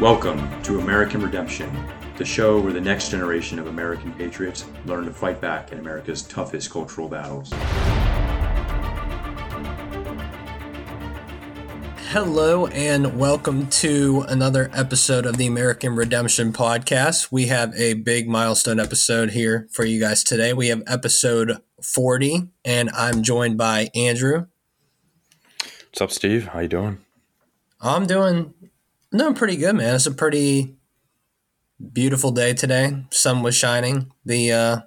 Welcome 0.00 0.62
to 0.62 0.80
American 0.80 1.20
Redemption, 1.20 1.70
the 2.16 2.24
show 2.24 2.58
where 2.58 2.72
the 2.72 2.80
next 2.80 3.10
generation 3.10 3.58
of 3.58 3.66
American 3.66 4.14
patriots 4.14 4.64
learn 4.86 5.04
to 5.04 5.12
fight 5.12 5.42
back 5.42 5.72
in 5.72 5.78
America's 5.78 6.22
toughest 6.22 6.70
cultural 6.70 7.06
battles. 7.06 7.52
Hello, 12.08 12.66
and 12.68 13.18
welcome 13.18 13.66
to 13.66 14.24
another 14.26 14.70
episode 14.72 15.26
of 15.26 15.36
the 15.36 15.46
American 15.46 15.94
Redemption 15.94 16.54
Podcast. 16.54 17.30
We 17.30 17.48
have 17.48 17.74
a 17.74 17.92
big 17.92 18.26
milestone 18.26 18.80
episode 18.80 19.32
here 19.32 19.68
for 19.70 19.84
you 19.84 20.00
guys 20.00 20.24
today. 20.24 20.54
We 20.54 20.68
have 20.68 20.82
episode 20.86 21.60
40, 21.82 22.48
and 22.64 22.88
I'm 22.96 23.22
joined 23.22 23.58
by 23.58 23.90
Andrew. 23.94 24.46
What's 25.90 26.00
up, 26.00 26.10
Steve? 26.10 26.46
How 26.48 26.60
you 26.60 26.68
doing? 26.68 27.00
I'm 27.82 28.06
doing 28.06 28.54
doing 29.18 29.34
pretty 29.34 29.56
good, 29.56 29.74
man. 29.74 29.94
It's 29.94 30.06
a 30.06 30.12
pretty 30.12 30.76
beautiful 31.92 32.30
day 32.30 32.54
today. 32.54 33.04
Sun 33.10 33.42
was 33.42 33.54
shining. 33.54 34.12
The 34.24 34.52
uh, 34.52 34.80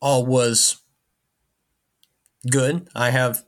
all 0.00 0.26
was 0.26 0.80
good. 2.50 2.88
I 2.94 3.10
have 3.10 3.44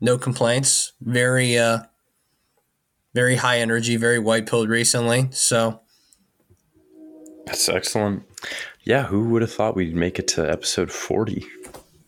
no 0.00 0.18
complaints. 0.18 0.92
Very 1.00 1.58
uh, 1.58 1.80
very 3.14 3.36
high 3.36 3.58
energy. 3.58 3.96
Very 3.96 4.18
white 4.18 4.46
pilled 4.46 4.68
recently. 4.68 5.28
So 5.32 5.80
that's 7.46 7.68
excellent. 7.68 8.24
Yeah, 8.82 9.04
who 9.04 9.28
would 9.30 9.42
have 9.42 9.52
thought 9.52 9.76
we'd 9.76 9.94
make 9.94 10.18
it 10.18 10.28
to 10.28 10.50
episode 10.50 10.90
forty? 10.90 11.46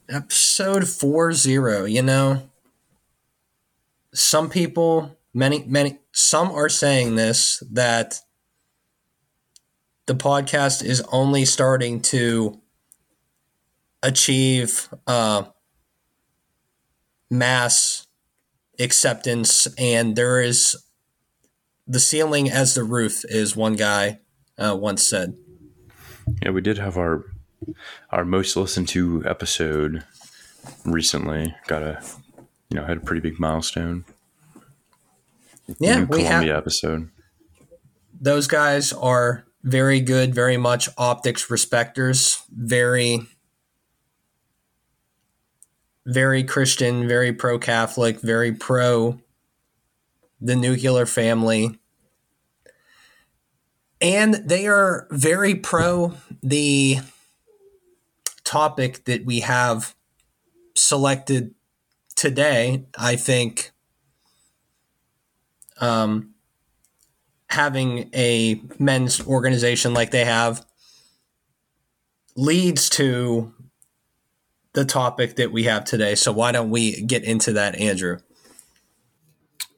Episode 0.08 0.88
four 0.88 1.32
zero. 1.32 1.84
You 1.84 2.02
know, 2.02 2.50
some 4.14 4.48
people 4.48 5.18
many 5.34 5.64
many 5.66 5.98
some 6.22 6.50
are 6.52 6.68
saying 6.68 7.16
this 7.16 7.62
that 7.70 8.20
the 10.06 10.14
podcast 10.14 10.84
is 10.84 11.02
only 11.12 11.44
starting 11.44 12.00
to 12.00 12.60
achieve 14.02 14.88
uh, 15.06 15.44
mass 17.30 18.06
acceptance 18.78 19.68
and 19.78 20.16
there 20.16 20.40
is 20.40 20.76
the 21.86 22.00
ceiling 22.00 22.50
as 22.50 22.74
the 22.74 22.84
roof 22.84 23.24
is 23.24 23.56
one 23.56 23.74
guy 23.74 24.18
uh, 24.58 24.76
once 24.78 25.06
said. 25.06 25.34
Yeah 26.42 26.50
we 26.50 26.60
did 26.60 26.78
have 26.78 26.96
our 26.96 27.24
our 28.10 28.24
most 28.24 28.56
listened 28.56 28.88
to 28.88 29.22
episode 29.24 30.04
recently. 30.84 31.54
Got 31.66 31.82
a 31.82 32.02
you 32.70 32.76
know 32.76 32.84
had 32.84 32.98
a 32.98 33.00
pretty 33.00 33.20
big 33.20 33.38
milestone 33.38 34.04
yeah, 35.80 36.00
New 36.00 36.06
we 36.06 36.24
Columbia 36.24 36.54
have, 36.54 36.62
episode. 36.62 37.10
Those 38.20 38.46
guys 38.46 38.92
are 38.92 39.44
very 39.62 40.00
good, 40.00 40.34
very 40.34 40.56
much 40.56 40.88
optics 40.98 41.50
respecters, 41.50 42.42
very 42.50 43.26
very 46.06 46.42
Christian, 46.44 47.06
very 47.06 47.32
pro 47.32 47.58
Catholic, 47.58 48.20
very 48.20 48.52
pro 48.52 49.20
the 50.40 50.56
nuclear 50.56 51.06
family. 51.06 51.78
And 54.00 54.34
they 54.34 54.66
are 54.66 55.06
very 55.12 55.54
pro 55.54 56.14
the 56.42 56.98
topic 58.42 59.04
that 59.04 59.24
we 59.24 59.40
have 59.40 59.94
selected 60.74 61.54
today. 62.16 62.86
I 62.98 63.14
think 63.14 63.70
um, 65.82 66.32
having 67.50 68.08
a 68.14 68.62
men's 68.78 69.20
organization 69.26 69.92
like 69.92 70.10
they 70.10 70.24
have 70.24 70.64
leads 72.34 72.88
to 72.88 73.52
the 74.72 74.86
topic 74.86 75.36
that 75.36 75.52
we 75.52 75.64
have 75.64 75.84
today. 75.84 76.14
So 76.14 76.32
why 76.32 76.52
don't 76.52 76.70
we 76.70 77.02
get 77.02 77.24
into 77.24 77.52
that, 77.52 77.78
Andrew? 77.78 78.20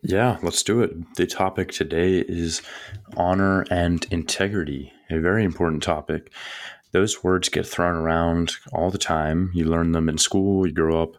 Yeah, 0.03 0.39
let's 0.43 0.63
do 0.63 0.83
it. 0.83 1.17
The 1.17 1.27
topic 1.27 1.73
today 1.73 2.19
is 2.19 2.63
honor 3.17 3.65
and 3.71 4.07
integrity, 4.11 4.93
a 5.11 5.19
very 5.19 5.43
important 5.43 5.83
topic. 5.83 6.31
Those 6.93 7.25
words 7.25 7.49
get 7.49 7.67
thrown 7.67 7.97
around 7.97 8.53
all 8.73 8.91
the 8.91 8.99
time. 8.99 9.51
You 9.55 9.65
learn 9.65 9.93
them 9.93 10.09
in 10.09 10.19
school, 10.19 10.67
you 10.67 10.73
grow 10.73 11.03
up 11.03 11.17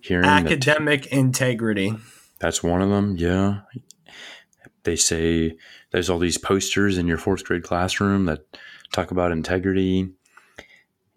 hearing 0.00 0.26
academic 0.26 1.04
that, 1.04 1.12
integrity. 1.12 1.94
That's 2.40 2.62
one 2.62 2.82
of 2.82 2.90
them. 2.90 3.16
Yeah 3.16 3.60
they 4.84 4.96
say 4.96 5.56
there's 5.90 6.08
all 6.08 6.18
these 6.18 6.38
posters 6.38 6.96
in 6.96 7.06
your 7.06 7.18
fourth 7.18 7.44
grade 7.44 7.64
classroom 7.64 8.26
that 8.26 8.40
talk 8.92 9.10
about 9.10 9.32
integrity 9.32 10.10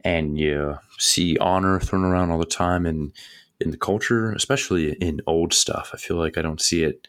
and 0.03 0.37
you 0.37 0.77
see 0.97 1.37
honor 1.37 1.79
thrown 1.79 2.03
around 2.03 2.31
all 2.31 2.39
the 2.39 2.45
time 2.45 2.85
in 2.85 3.13
in 3.59 3.71
the 3.71 3.77
culture 3.77 4.31
especially 4.33 4.93
in 4.93 5.21
old 5.27 5.53
stuff. 5.53 5.91
I 5.93 5.97
feel 5.97 6.17
like 6.17 6.37
i 6.37 6.41
don't 6.41 6.61
see 6.61 6.83
it 6.83 7.07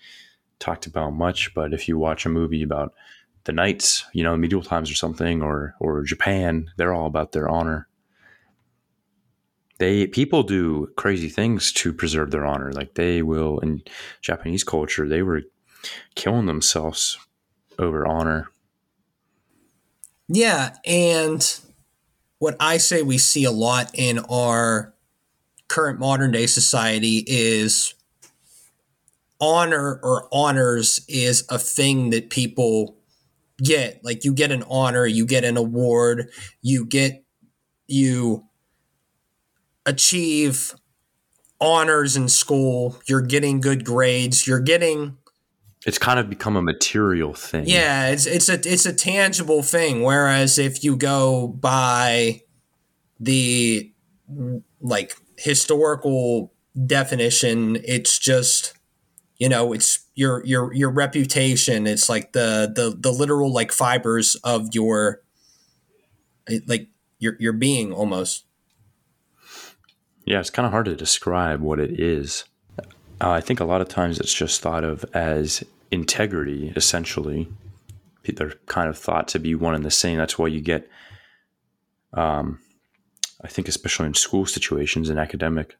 talked 0.58 0.86
about 0.86 1.10
much 1.10 1.54
but 1.54 1.72
if 1.72 1.88
you 1.88 1.96
watch 1.96 2.26
a 2.26 2.28
movie 2.28 2.62
about 2.62 2.92
the 3.44 3.52
knights 3.52 4.04
you 4.12 4.24
know 4.24 4.36
medieval 4.36 4.62
times 4.62 4.90
or 4.90 4.94
something 4.94 5.42
or 5.42 5.74
or 5.80 6.02
japan 6.02 6.70
they're 6.76 6.92
all 6.92 7.06
about 7.06 7.32
their 7.32 7.48
honor. 7.48 7.88
They 9.78 10.08
people 10.08 10.42
do 10.42 10.88
crazy 10.96 11.28
things 11.28 11.72
to 11.74 11.92
preserve 11.92 12.32
their 12.32 12.44
honor. 12.44 12.72
Like 12.72 12.94
they 12.94 13.22
will 13.22 13.60
in 13.60 13.82
japanese 14.20 14.64
culture 14.64 15.08
they 15.08 15.22
were 15.22 15.42
killing 16.14 16.46
themselves 16.46 17.18
over 17.78 18.06
honor. 18.06 18.50
Yeah, 20.28 20.76
and 20.84 21.60
what 22.38 22.56
I 22.60 22.76
say 22.76 23.02
we 23.02 23.18
see 23.18 23.44
a 23.44 23.50
lot 23.50 23.90
in 23.94 24.18
our 24.30 24.94
current 25.68 25.98
modern 25.98 26.32
day 26.32 26.46
society 26.46 27.24
is 27.26 27.94
honor 29.40 30.00
or 30.02 30.28
honors 30.32 31.04
is 31.08 31.44
a 31.48 31.58
thing 31.58 32.10
that 32.10 32.30
people 32.30 32.96
get. 33.62 34.04
Like 34.04 34.24
you 34.24 34.32
get 34.32 34.50
an 34.50 34.64
honor, 34.68 35.06
you 35.06 35.26
get 35.26 35.44
an 35.44 35.56
award, 35.56 36.30
you 36.62 36.84
get 36.84 37.24
you 37.86 38.44
achieve 39.86 40.74
honors 41.60 42.16
in 42.16 42.28
school, 42.28 42.98
you're 43.06 43.22
getting 43.22 43.60
good 43.60 43.84
grades, 43.84 44.46
you're 44.46 44.60
getting 44.60 45.17
it's 45.88 45.96
kind 45.96 46.20
of 46.20 46.28
become 46.28 46.54
a 46.54 46.60
material 46.60 47.32
thing. 47.32 47.64
Yeah, 47.66 48.08
it's 48.08 48.26
it's 48.26 48.50
a 48.50 48.56
it's 48.70 48.84
a 48.84 48.92
tangible 48.92 49.62
thing. 49.62 50.02
Whereas 50.02 50.58
if 50.58 50.84
you 50.84 50.96
go 50.96 51.48
by 51.48 52.42
the 53.18 53.90
like 54.82 55.16
historical 55.38 56.52
definition, 56.86 57.78
it's 57.86 58.18
just 58.18 58.74
you 59.38 59.48
know 59.48 59.72
it's 59.72 60.00
your 60.14 60.44
your 60.44 60.74
your 60.74 60.90
reputation. 60.90 61.86
It's 61.86 62.10
like 62.10 62.32
the 62.32 62.70
the 62.76 62.94
the 62.94 63.10
literal 63.10 63.50
like 63.50 63.72
fibers 63.72 64.34
of 64.44 64.68
your 64.74 65.22
like 66.66 66.88
your 67.18 67.36
your 67.40 67.54
being 67.54 67.94
almost. 67.94 68.44
Yeah, 70.26 70.40
it's 70.40 70.50
kind 70.50 70.66
of 70.66 70.72
hard 70.72 70.84
to 70.84 70.94
describe 70.94 71.62
what 71.62 71.80
it 71.80 71.98
is. 71.98 72.44
Uh, 73.20 73.30
I 73.30 73.40
think 73.40 73.60
a 73.60 73.64
lot 73.64 73.80
of 73.80 73.88
times 73.88 74.20
it's 74.20 74.32
just 74.32 74.60
thought 74.60 74.84
of 74.84 75.04
as 75.12 75.64
integrity, 75.90 76.72
essentially. 76.76 77.48
They're 78.24 78.54
kind 78.66 78.88
of 78.88 78.98
thought 78.98 79.26
to 79.28 79.38
be 79.38 79.54
one 79.54 79.74
and 79.74 79.84
the 79.84 79.90
same. 79.90 80.18
That's 80.18 80.38
why 80.38 80.48
you 80.48 80.60
get, 80.60 80.88
um, 82.12 82.60
I 83.42 83.48
think, 83.48 83.68
especially 83.68 84.06
in 84.06 84.14
school 84.14 84.44
situations 84.44 85.08
and 85.08 85.18
academic. 85.18 85.76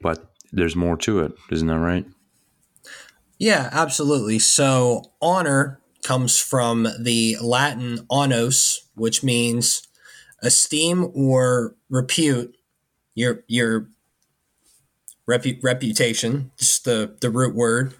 But 0.00 0.30
there's 0.52 0.76
more 0.76 0.96
to 0.98 1.20
it, 1.20 1.32
isn't 1.50 1.66
that 1.66 1.78
right? 1.78 2.06
Yeah, 3.38 3.68
absolutely. 3.72 4.38
So 4.38 5.02
honor 5.20 5.80
comes 6.04 6.38
from 6.38 6.86
the 7.00 7.36
Latin 7.42 8.06
honus, 8.10 8.78
which 8.94 9.24
means 9.24 9.86
esteem 10.42 11.10
or 11.14 11.74
repute. 11.90 12.56
Your 13.14 13.42
your 13.48 13.88
repu- 15.28 15.62
reputation, 15.62 16.50
just 16.56 16.84
the 16.84 17.16
the 17.20 17.30
root 17.30 17.54
word. 17.54 17.94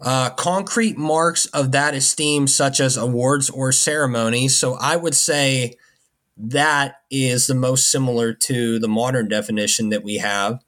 Uh, 0.00 0.30
concrete 0.30 0.96
marks 0.96 1.46
of 1.46 1.72
that 1.72 1.94
esteem, 1.94 2.46
such 2.46 2.78
as 2.78 2.96
awards 2.96 3.50
or 3.50 3.72
ceremonies. 3.72 4.56
So 4.56 4.74
I 4.74 4.96
would 4.96 5.14
say 5.14 5.74
that 6.36 7.00
is 7.10 7.48
the 7.48 7.54
most 7.54 7.90
similar 7.90 8.32
to 8.32 8.78
the 8.78 8.86
modern 8.88 9.28
definition 9.28 9.88
that 9.88 10.04
we 10.04 10.18
have. 10.18 10.62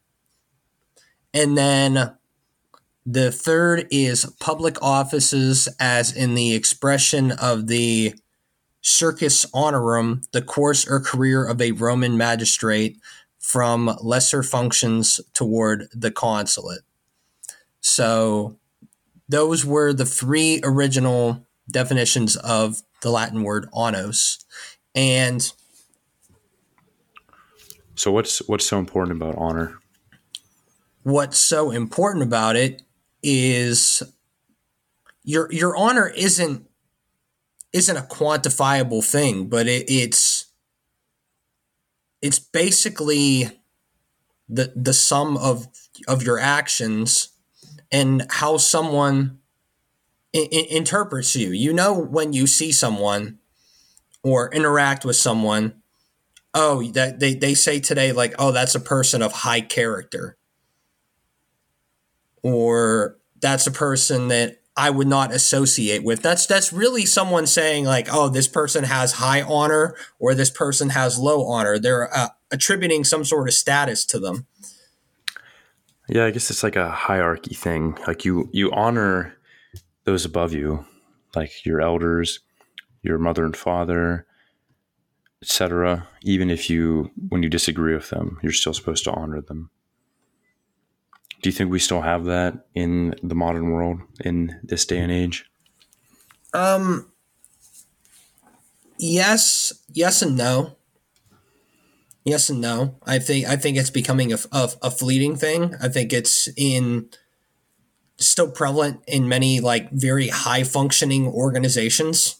And 1.33 1.57
then 1.57 2.17
the 3.07 3.31
third 3.31 3.87
is 3.91 4.27
public 4.41 4.83
offices, 4.83 5.69
as 5.79 6.15
in 6.15 6.35
the 6.35 6.55
expression 6.55 7.31
of 7.31 7.69
the 7.69 8.15
cursus 8.83 9.47
honorum, 9.55 10.27
the 10.33 10.43
course 10.43 10.89
or 10.89 11.01
career 11.01 11.45
of 11.45 11.61
a 11.61 11.73
Roman 11.73 12.17
magistrate 12.17 12.99
from 13.51 13.97
lesser 14.01 14.43
functions 14.43 15.21
toward 15.35 15.89
the 15.93 16.11
consulate. 16.11 16.83
So 17.81 18.59
those 19.29 19.65
were 19.65 19.93
the 19.93 20.07
three 20.07 20.61
original 20.63 21.47
definitions 21.71 22.37
of 22.37 22.83
the 23.03 23.11
Latin 23.11 23.43
word 23.43 23.69
honors. 23.73 24.45
And 24.95 25.53
so 27.95 28.13
what's 28.13 28.39
what's 28.49 28.67
so 28.67 28.79
important 28.79 29.17
about 29.21 29.37
honor? 29.37 29.79
What's 31.03 31.39
so 31.39 31.71
important 31.71 32.23
about 32.23 32.57
it 32.57 32.83
is 33.23 34.03
your 35.25 35.53
your 35.53 35.77
honor 35.77 36.09
isn't 36.09 36.67
isn't 37.73 37.97
a 37.97 38.03
quantifiable 38.03 39.05
thing, 39.05 39.47
but 39.47 39.67
it, 39.67 39.91
it's 39.91 40.30
it's 42.23 42.39
basically 42.39 43.51
the 44.49 44.73
the 44.77 44.93
sum 44.93 45.37
of 45.37 45.69
of 46.09 46.23
your 46.23 46.39
actions 46.39 47.31
and 47.93 48.27
how 48.31 48.57
someone 48.57 49.39
I- 50.35 50.67
interprets 50.71 51.35
you. 51.35 51.51
You 51.51 51.73
know 51.73 51.95
when 51.95 52.33
you 52.33 52.47
see 52.47 52.73
someone 52.73 53.39
or 54.23 54.53
interact 54.53 55.05
with 55.05 55.17
someone, 55.17 55.83
oh, 56.55 56.83
that 56.93 57.21
they, 57.21 57.35
they 57.35 57.55
say 57.55 57.81
today 57.81 58.13
like, 58.13 58.35
oh, 58.39 58.53
that's 58.53 58.75
a 58.75 58.81
person 58.81 59.23
of 59.23 59.33
high 59.33 59.61
character. 59.61 60.37
Or 62.43 63.19
that's 63.41 63.67
a 63.67 63.73
person 63.73 64.29
that 64.29 64.60
I 64.81 64.89
would 64.89 65.09
not 65.09 65.31
associate 65.31 66.03
with. 66.03 66.23
That's 66.23 66.47
that's 66.47 66.73
really 66.73 67.05
someone 67.05 67.47
saying 67.47 67.85
like, 67.85 68.09
oh, 68.11 68.31
this 68.31 68.49
person 68.49 68.85
has 68.85 69.13
high 69.13 69.43
honor 69.43 69.95
or 70.19 70.35
this 70.35 70.49
person 70.49 70.89
has 70.89 71.19
low 71.19 71.45
honor. 71.47 71.79
They're 71.79 72.09
uh, 72.17 72.29
attributing 72.51 73.05
some 73.05 73.23
sort 73.27 73.47
of 73.47 73.53
status 73.53 74.07
to 74.07 74.19
them. 74.19 74.47
Yeah, 76.09 76.25
I 76.25 76.31
guess 76.31 76.51
it's 76.51 76.63
like 76.63 76.77
a 76.77 76.91
hierarchy 76.91 77.55
thing. 77.55 77.99
Like 78.07 78.25
you 78.25 78.49
you 78.55 78.73
honor 78.73 79.35
those 80.05 80.25
above 80.25 80.55
you, 80.55 80.87
like 81.37 81.67
your 81.67 81.83
elders, 81.83 82.41
your 83.03 83.19
mother 83.19 83.45
and 83.45 83.55
father, 83.55 84.25
etc. 85.43 86.09
Even 86.23 86.49
if 86.49 86.71
you 86.71 87.11
when 87.29 87.43
you 87.43 87.51
disagree 87.51 87.93
with 87.93 88.09
them, 88.09 88.39
you're 88.43 88.51
still 88.51 88.73
supposed 88.73 89.05
to 89.05 89.13
honor 89.13 89.43
them. 89.43 89.71
Do 91.43 91.49
you 91.49 91.53
think 91.53 91.71
we 91.71 91.79
still 91.79 92.03
have 92.03 92.25
that 92.27 92.67
in 92.75 93.15
the 93.23 93.35
modern 93.35 93.71
world 93.71 94.01
in 94.21 94.61
this 94.63 94.85
day 94.85 94.99
and 94.99 95.11
age? 95.11 95.47
Um 96.53 97.11
yes, 98.99 99.73
yes 99.93 100.23
and 100.23 100.37
no. 100.37 100.77
Yes 102.25 102.51
and 102.51 102.61
no. 102.61 102.97
I 103.07 103.19
think 103.19 103.47
I 103.47 103.57
think 103.57 103.77
it's 103.77 103.91
becoming 103.91 104.33
a, 104.33 104.39
a, 104.53 104.71
a 104.83 104.91
fleeting 104.91 105.37
thing. 105.37 105.75
I 105.81 105.89
think 105.89 106.13
it's 106.13 106.49
in 106.57 107.09
still 108.19 108.51
prevalent 108.51 109.01
in 109.07 109.29
many 109.29 109.61
like 109.61 109.91
very 109.91 110.29
high 110.29 110.63
functioning 110.63 111.27
organizations. 111.27 112.37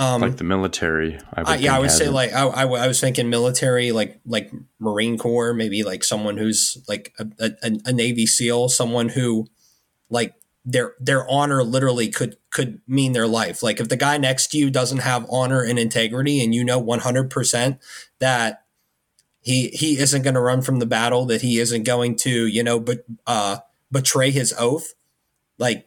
Um, 0.00 0.20
like 0.20 0.36
the 0.36 0.44
military, 0.44 1.18
I 1.34 1.42
would 1.42 1.60
yeah, 1.60 1.74
I 1.74 1.80
would 1.80 1.90
say 1.90 2.06
it. 2.06 2.12
like 2.12 2.32
I, 2.32 2.46
I, 2.46 2.62
I, 2.66 2.86
was 2.86 3.00
thinking 3.00 3.30
military, 3.30 3.90
like 3.90 4.20
like 4.24 4.52
Marine 4.78 5.18
Corps, 5.18 5.52
maybe 5.52 5.82
like 5.82 6.04
someone 6.04 6.36
who's 6.36 6.78
like 6.86 7.12
a, 7.18 7.26
a, 7.40 7.80
a 7.84 7.92
Navy 7.92 8.24
SEAL, 8.24 8.68
someone 8.68 9.08
who 9.08 9.48
like 10.08 10.34
their 10.64 10.94
their 11.00 11.28
honor 11.28 11.64
literally 11.64 12.08
could 12.08 12.36
could 12.50 12.80
mean 12.86 13.12
their 13.12 13.26
life. 13.26 13.60
Like 13.60 13.80
if 13.80 13.88
the 13.88 13.96
guy 13.96 14.18
next 14.18 14.48
to 14.48 14.58
you 14.58 14.70
doesn't 14.70 14.98
have 14.98 15.26
honor 15.30 15.62
and 15.62 15.80
integrity, 15.80 16.44
and 16.44 16.54
you 16.54 16.62
know 16.62 16.78
one 16.78 17.00
hundred 17.00 17.28
percent 17.28 17.78
that 18.20 18.64
he 19.40 19.68
he 19.68 19.98
isn't 19.98 20.22
going 20.22 20.34
to 20.34 20.40
run 20.40 20.62
from 20.62 20.78
the 20.78 20.86
battle, 20.86 21.24
that 21.26 21.42
he 21.42 21.58
isn't 21.58 21.82
going 21.82 22.14
to 22.16 22.46
you 22.46 22.62
know 22.62 22.78
but 22.78 23.04
uh, 23.26 23.58
betray 23.90 24.30
his 24.30 24.54
oath, 24.58 24.94
like 25.58 25.86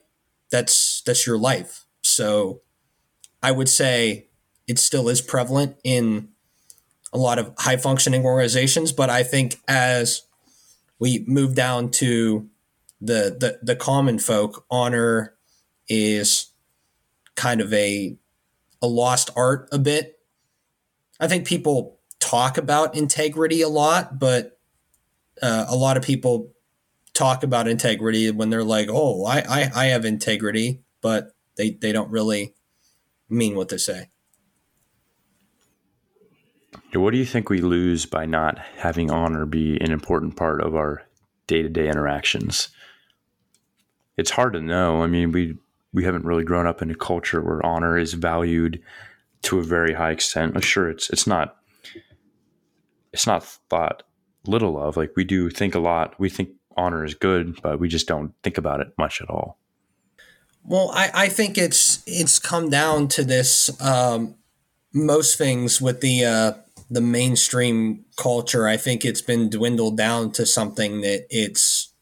that's 0.50 1.02
that's 1.06 1.25
your 1.25 1.38
life. 1.38 1.86
So 2.02 2.62
I 3.43 3.51
would 3.51 3.69
say 3.69 4.27
it 4.67 4.79
still 4.79 5.09
is 5.09 5.21
prevalent 5.21 5.77
in 5.83 6.29
a 7.13 7.17
lot 7.17 7.39
of 7.39 7.53
high 7.57 7.77
functioning 7.77 8.23
organizations, 8.23 8.91
but 8.91 9.09
I 9.09 9.23
think 9.23 9.59
as 9.67 10.23
we 10.99 11.25
move 11.27 11.55
down 11.55 11.89
to 11.91 12.47
the 13.01 13.35
the 13.38 13.59
the 13.61 13.75
common 13.75 14.19
folk, 14.19 14.65
honor 14.69 15.35
is 15.89 16.51
kind 17.35 17.59
of 17.59 17.73
a 17.73 18.17
a 18.81 18.88
lost 18.88 19.29
art 19.35 19.67
a 19.71 19.79
bit. 19.79 20.19
I 21.19 21.27
think 21.27 21.45
people 21.45 21.99
talk 22.19 22.57
about 22.57 22.95
integrity 22.95 23.61
a 23.61 23.69
lot, 23.69 24.19
but 24.19 24.59
uh, 25.41 25.65
a 25.67 25.75
lot 25.75 25.97
of 25.97 26.03
people 26.03 26.53
talk 27.13 27.43
about 27.43 27.67
integrity 27.67 28.29
when 28.31 28.49
they're 28.49 28.63
like, 28.63 28.88
"Oh, 28.89 29.25
I, 29.25 29.39
I, 29.39 29.71
I 29.75 29.85
have 29.88 30.05
integrity," 30.05 30.81
but 31.01 31.35
they, 31.57 31.71
they 31.71 31.91
don't 31.91 32.09
really 32.09 32.53
mean 33.31 33.56
what 33.56 33.69
they 33.69 33.78
say. 33.78 34.10
What 36.94 37.12
do 37.12 37.18
you 37.18 37.25
think 37.25 37.50
we 37.50 37.62
lose 37.62 38.06
by 38.06 38.25
not 38.25 38.60
having 38.78 39.10
honor 39.10 39.45
be 39.45 39.80
an 39.80 39.92
important 39.92 40.36
part 40.36 40.62
of 40.62 40.75
our 40.75 41.04
day 41.48 41.62
to 41.62 41.69
day 41.69 41.88
interactions? 41.88 42.69
it's 44.18 44.31
hard 44.31 44.54
to 44.54 44.62
know. 44.62 45.01
I 45.01 45.07
mean, 45.07 45.31
we 45.31 45.57
we 45.94 46.04
haven't 46.04 46.25
really 46.25 46.44
grown 46.44 46.68
up 46.68 46.81
in 46.81 46.92
a 46.92 46.95
culture 46.95 47.42
where 47.42 47.66
honor 47.66 47.98
is 47.98 48.13
valued 48.13 48.81
to 49.44 49.60
a 49.60 49.63
very 49.63 49.94
high 49.94 50.12
extent. 50.12 50.54
I'm 50.56 50.62
sure, 50.62 50.89
it's 50.89 51.10
it's 51.10 51.27
not 51.27 51.57
it's 53.12 53.27
not 53.27 53.44
thought 53.44 54.04
little 54.45 54.81
of. 54.81 54.98
Like 54.98 55.13
we 55.16 55.24
do 55.24 55.50
think 55.50 55.75
a 55.75 55.80
lot. 55.80 56.19
We 56.19 56.30
think 56.30 56.50
honor 56.77 57.04
is 57.04 57.13
good, 57.13 57.62
but 57.62 57.80
we 57.80 57.89
just 57.89 58.07
don't 58.07 58.34
think 58.44 58.57
about 58.57 58.80
it 58.80 58.94
much 58.98 59.22
at 59.22 59.30
all. 59.30 59.57
Well, 60.63 60.92
I, 60.94 61.10
I 61.13 61.27
think 61.27 61.57
it's 61.57 61.90
it's 62.12 62.40
come 62.40 62.69
down 62.69 63.08
to 63.10 63.24
this. 63.24 63.69
Um, 63.81 64.36
most 64.94 65.38
things 65.38 65.81
with 65.81 66.02
the 66.02 66.25
uh, 66.25 66.54
the 66.90 67.02
mainstream 67.02 68.06
culture, 68.18 68.68
I 68.68 68.78
think 68.78 69.06
it's 69.06 69.22
been 69.22 69.50
dwindled 69.50 69.98
down 69.98 70.31
to 70.34 70.46
something 70.46 71.02
that 71.02 71.25
it's 71.30 71.94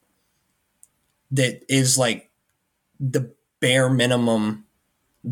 that 1.31 1.63
is 1.69 1.97
like 1.97 2.31
the 2.99 3.33
bare 3.59 3.89
minimum 3.89 4.65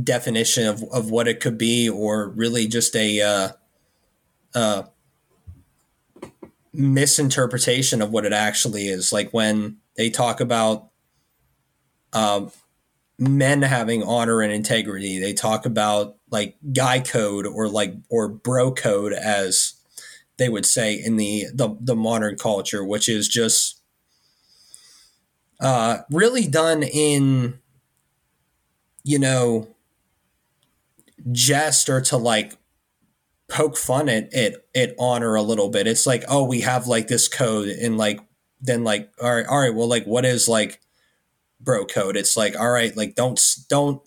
definition 0.03 0.67
of, 0.67 0.83
of 0.91 1.09
what 1.09 1.27
it 1.27 1.39
could 1.39 1.57
be 1.57 1.89
or 1.89 2.29
really 2.29 2.67
just 2.67 2.95
a 2.95 3.21
uh, 3.21 3.49
uh, 4.53 4.83
misinterpretation 6.73 8.01
of 8.01 8.11
what 8.11 8.25
it 8.25 8.33
actually 8.33 8.87
is 8.87 9.11
like 9.11 9.31
when 9.31 9.77
they 9.95 10.09
talk 10.09 10.39
about 10.39 10.89
uh, 12.13 12.45
men 13.19 13.63
having 13.63 14.03
honor 14.03 14.41
and 14.41 14.53
integrity 14.53 15.19
they 15.19 15.33
talk 15.33 15.65
about 15.65 16.17
like 16.29 16.55
guy 16.73 16.99
code 16.99 17.47
or 17.47 17.67
like 17.67 17.93
or 18.09 18.27
bro 18.27 18.71
code 18.71 19.11
as 19.11 19.73
they 20.37 20.49
would 20.49 20.65
say 20.65 20.93
in 20.93 21.17
the 21.17 21.45
the, 21.53 21.75
the 21.79 21.95
modern 21.95 22.37
culture 22.37 22.85
which 22.85 23.09
is 23.09 23.27
just 23.27 23.77
uh, 25.59 25.99
really 26.11 26.47
done 26.47 26.83
in, 26.83 27.59
you 29.03 29.19
know, 29.19 29.67
jest 31.31 31.89
or 31.89 32.01
to 32.01 32.17
like 32.17 32.57
poke 33.47 33.77
fun 33.77 34.09
at 34.09 34.31
it 34.33 34.67
at 34.75 34.93
honor 34.99 35.35
a 35.35 35.41
little 35.41 35.69
bit. 35.69 35.87
It's 35.87 36.05
like, 36.05 36.23
oh, 36.27 36.43
we 36.43 36.61
have 36.61 36.87
like 36.87 37.07
this 37.07 37.27
code 37.27 37.69
and 37.69 37.97
like 37.97 38.19
then 38.61 38.83
like 38.83 39.11
all 39.21 39.35
right, 39.35 39.45
all 39.45 39.59
right, 39.59 39.73
well 39.73 39.87
like 39.87 40.05
what 40.05 40.25
is 40.25 40.47
like 40.47 40.79
bro 41.59 41.85
code? 41.85 42.17
It's 42.17 42.37
like 42.37 42.59
all 42.59 42.71
right, 42.71 42.95
like 42.95 43.15
don't 43.15 43.39
don't 43.69 44.01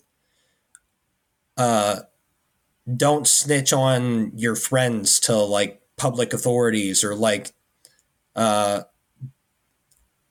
uh 1.57 2.01
don't 2.95 3.27
snitch 3.27 3.73
on 3.73 4.31
your 4.37 4.55
friends 4.55 5.19
to 5.21 5.35
like 5.35 5.81
public 5.97 6.33
authorities 6.33 7.03
or 7.03 7.15
like 7.15 7.53
uh 8.35 8.81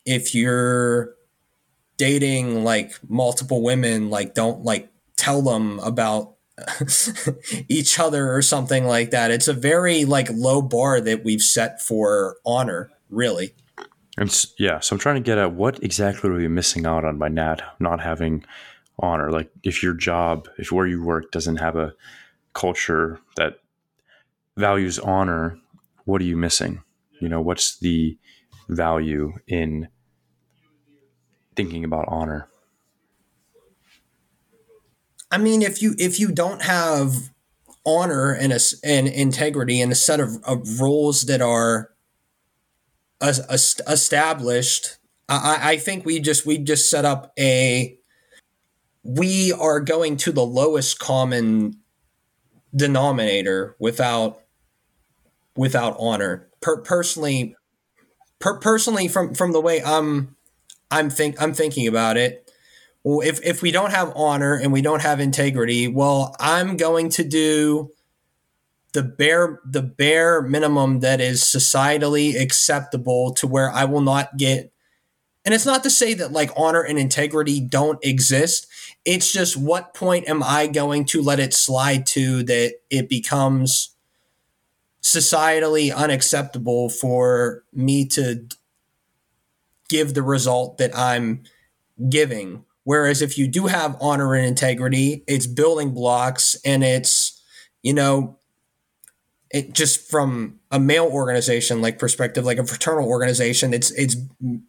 if 0.05 0.35
you're 0.35 1.15
dating 1.97 2.65
like 2.65 2.99
multiple 3.09 3.63
women, 3.63 4.09
like 4.11 4.35
don't 4.35 4.65
like 4.65 4.91
tell 5.17 5.43
them 5.43 5.79
about 5.81 6.37
each 7.69 7.99
other 7.99 8.35
or 8.35 8.43
something 8.43 8.87
like 8.87 9.11
that. 9.11 9.31
It's 9.31 9.49
a 9.49 9.53
very 9.53 10.05
like 10.05 10.29
low 10.31 10.63
bar 10.63 11.01
that 11.01 11.25
we've 11.25 11.43
set 11.43 11.83
for 11.83 12.37
honor, 12.45 12.91
really. 13.11 13.55
And 14.21 14.47
yeah, 14.59 14.81
so 14.81 14.95
I'm 14.95 15.01
trying 15.01 15.15
to 15.15 15.23
get 15.23 15.39
at 15.39 15.55
what 15.55 15.83
exactly 15.83 16.29
are 16.29 16.35
we 16.35 16.47
missing 16.47 16.85
out 16.85 17.07
on 17.07 17.17
by 17.17 17.29
not 17.29 17.63
not 17.81 18.03
having 18.03 18.45
honor? 18.99 19.33
Like 19.33 19.51
if 19.63 19.83
your 19.83 19.95
job, 19.95 20.47
if 20.59 20.71
where 20.71 20.87
you 20.87 21.03
work 21.03 21.33
doesn't 21.33 21.57
have 21.57 21.75
a 21.75 21.95
culture 22.53 23.19
that 23.37 23.61
values 24.59 24.99
honor, 24.99 25.59
what 26.05 26.21
are 26.21 26.27
you 26.27 26.37
missing? 26.37 26.83
You 27.19 27.31
know, 27.31 27.41
what's 27.41 27.79
the 27.79 28.19
value 28.69 29.33
in 29.47 29.89
thinking 31.57 31.83
about 31.83 32.05
honor? 32.09 32.47
I 35.31 35.39
mean, 35.39 35.63
if 35.63 35.81
you 35.81 35.95
if 35.97 36.21
you 36.21 36.31
don't 36.31 36.61
have 36.61 37.31
honor 37.87 38.33
and 38.33 38.53
a, 38.53 38.61
and 38.85 39.09
integrity 39.09 39.81
and 39.81 39.91
a 39.91 39.95
set 39.95 40.21
of, 40.21 40.45
of 40.45 40.79
rules 40.79 41.23
that 41.23 41.41
are 41.41 41.91
established 43.23 44.99
I, 45.31 45.73
I 45.73 45.77
think 45.77 46.05
we 46.05 46.19
just 46.19 46.45
we 46.45 46.59
just 46.59 46.91
set 46.91 47.05
up 47.05 47.33
a 47.39 47.97
we 49.03 49.53
are 49.53 49.81
going 49.81 50.17
to 50.19 50.33
the 50.33 50.45
lowest 50.45 50.99
common 50.99 51.77
denominator 52.75 53.77
without 53.79 54.41
without 55.57 55.97
honor. 55.99 56.49
Per, 56.61 56.83
personally, 56.83 57.55
per, 58.41 58.59
personally 58.59 59.09
from 59.09 59.35
from 59.35 59.53
the 59.53 59.61
way 59.61 59.83
I'm 59.83 60.37
I'm 60.91 61.09
think 61.11 61.41
I'm 61.41 61.55
thinking 61.55 61.87
about 61.87 62.17
it. 62.17 62.51
Well, 63.05 63.27
if 63.27 63.41
if 63.45 63.63
we 63.63 63.71
don't 63.71 63.93
have 63.93 64.13
honor 64.17 64.55
and 64.55 64.73
we 64.73 64.83
don't 64.83 65.03
have 65.03 65.21
integrity, 65.21 65.87
well, 65.87 66.35
I'm 66.41 66.77
going 66.77 67.09
to 67.11 67.25
do 67.25 67.91
the 68.93 69.03
bare 69.03 69.61
the 69.65 69.83
bare 69.83 70.43
minimum 70.43 71.01
that 71.01 71.21
is 71.21 71.43
societally 71.43 72.41
acceptable 72.41 73.33
to 73.35 73.47
where 73.47 73.71
I 73.71 73.85
will 73.85 74.01
not 74.01 74.37
get 74.37 74.73
and 75.45 75.55
it's 75.55 75.67
not 75.67 75.83
to 75.85 75.91
say 75.91 76.15
that 76.15 76.33
like 76.33 76.51
honor 76.57 76.83
and 76.83 76.99
integrity 76.99 77.61
don't 77.61 77.99
exist. 78.05 78.67
It's 79.05 79.33
just 79.33 79.57
what 79.57 79.95
point 79.95 80.29
am 80.29 80.43
I 80.43 80.67
going 80.67 81.07
to 81.07 81.23
let 81.23 81.41
it 81.41 81.55
slide 81.55 82.07
to 82.09 82.43
that 82.45 82.75
it 82.91 83.09
becomes 83.09 83.95
societally 85.03 85.95
unacceptable 85.95 86.91
for 86.91 87.65
me 87.73 88.07
to 88.09 88.47
give 89.89 90.13
the 90.13 90.23
result 90.23 90.77
that 90.77 90.97
I'm 90.97 91.43
giving. 92.11 92.65
Whereas 92.85 93.23
if 93.23 93.39
you 93.39 93.49
do 93.49 93.67
have 93.67 93.97
honor 94.01 94.35
and 94.35 94.47
integrity, 94.47 95.25
it's 95.27 95.47
building 95.47 95.95
blocks 95.95 96.55
and 96.65 96.85
it's, 96.85 97.41
you 97.83 97.95
know, 97.95 98.39
it 99.51 99.73
just 99.73 100.09
from 100.09 100.61
a 100.71 100.79
male 100.79 101.07
organization 101.07 101.83
like 101.83 101.99
perspective, 101.99 102.45
like 102.45 102.59
a 102.59 102.67
fraternal 102.67 103.09
organization, 103.09 103.75
it's 103.75 103.91
it's 103.93 104.17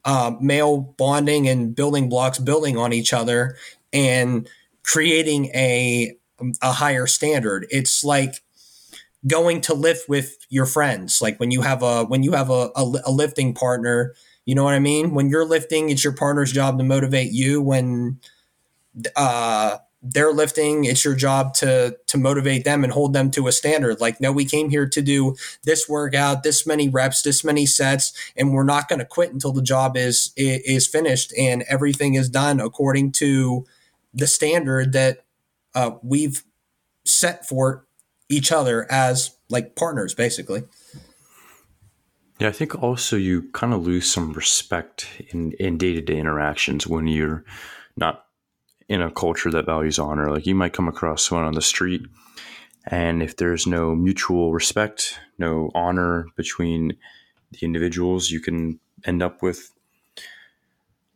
uh, 0.06 0.34
male 0.42 0.78
bonding 0.78 1.48
and 1.48 1.76
building 1.76 2.10
blocks, 2.10 2.40
building 2.40 2.78
on 2.78 2.92
each 2.92 3.14
other 3.14 3.56
and 3.94 4.50
creating 4.84 5.46
a 5.54 6.16
a 6.62 6.72
higher 6.72 7.06
standard. 7.06 7.68
It's 7.70 8.04
like 8.04 8.42
going 9.28 9.62
to 9.62 9.76
lift 9.76 10.10
with 10.10 10.38
your 10.50 10.66
friends. 10.66 11.22
Like 11.22 11.40
when 11.40 11.52
you 11.52 11.62
have 11.62 11.84
a 11.84 12.04
when 12.06 12.24
you 12.24 12.32
have 12.32 12.50
a, 12.50 12.72
a, 12.76 12.94
a 13.06 13.12
lifting 13.12 13.54
partner, 13.54 14.16
you 14.46 14.56
know 14.56 14.64
what 14.64 14.74
I 14.74 14.80
mean. 14.80 15.14
When 15.14 15.30
you're 15.30 15.46
lifting, 15.46 15.90
it's 15.90 16.04
your 16.04 16.14
partner's 16.14 16.52
job 16.52 16.80
to 16.80 16.84
motivate 16.84 17.32
you. 17.32 17.62
When 17.62 18.20
uh, 19.16 19.78
they're 20.01 20.34
lifting 20.34 20.86
it's 20.86 21.05
your 21.05 21.13
job 21.13 21.53
to 21.53 21.96
to 22.08 22.17
motivate 22.17 22.63
them 22.63 22.84
and 22.84 22.93
hold 22.93 23.13
them 23.13 23.29
to 23.31 23.48
a 23.48 23.51
standard. 23.51 24.01
Like 24.01 24.20
no 24.20 24.31
we 24.31 24.46
came 24.46 24.70
here 24.70 24.88
to 24.88 25.01
do 25.01 25.36
this 25.63 25.88
workout 25.88 26.43
this 26.43 26.65
many 26.65 26.89
reps 26.89 27.22
this 27.22 27.43
many 27.43 27.65
sets 27.65 28.12
and 28.36 28.53
we're 28.53 28.63
not 28.63 28.88
going 28.88 29.00
to 29.00 29.05
quit 29.05 29.31
until 29.31 29.51
the 29.51 29.62
job 29.62 29.96
is 29.96 30.31
is 30.36 30.88
finished 30.88 31.34
and 31.38 31.63
everything 31.67 32.15
is 32.15 32.29
done 32.29 32.60
according 32.60 33.12
to 33.13 33.65
the 34.13 34.27
standard 34.27 34.91
that 34.93 35.24
uh, 35.75 35.91
we've 36.01 36.43
set 37.05 37.48
for 37.48 37.86
each 38.27 38.51
other 38.51 38.91
as 38.91 39.38
like 39.50 39.75
partners 39.75 40.15
basically. 40.15 40.63
Yeah 42.39 42.48
i 42.48 42.51
think 42.51 42.81
also 42.81 43.17
you 43.17 43.51
kind 43.51 43.72
of 43.72 43.86
lose 43.86 44.12
some 44.12 44.34
respect 44.34 45.08
in 45.29 45.51
in 45.53 45.77
day-to-day 45.77 46.17
interactions 46.17 46.88
when 46.88 47.05
you're 47.05 47.46
not 47.96 48.25
in 48.91 49.01
a 49.01 49.10
culture 49.10 49.50
that 49.50 49.65
values 49.65 49.98
honor. 49.98 50.29
Like 50.29 50.45
you 50.45 50.53
might 50.53 50.74
come 50.74 50.89
across 50.89 51.24
someone 51.24 51.48
on 51.48 51.53
the 51.53 51.62
street, 51.62 52.01
and 52.88 53.24
if 53.24 53.38
there's 53.38 53.65
no 53.65 53.95
mutual 53.95 54.51
respect, 54.51 55.17
no 55.38 55.71
honor 55.74 56.25
between 56.36 56.98
the 57.51 57.60
individuals, 57.62 58.31
you 58.31 58.41
can 58.41 58.81
end 59.05 59.24
up 59.24 59.41
with 59.41 59.71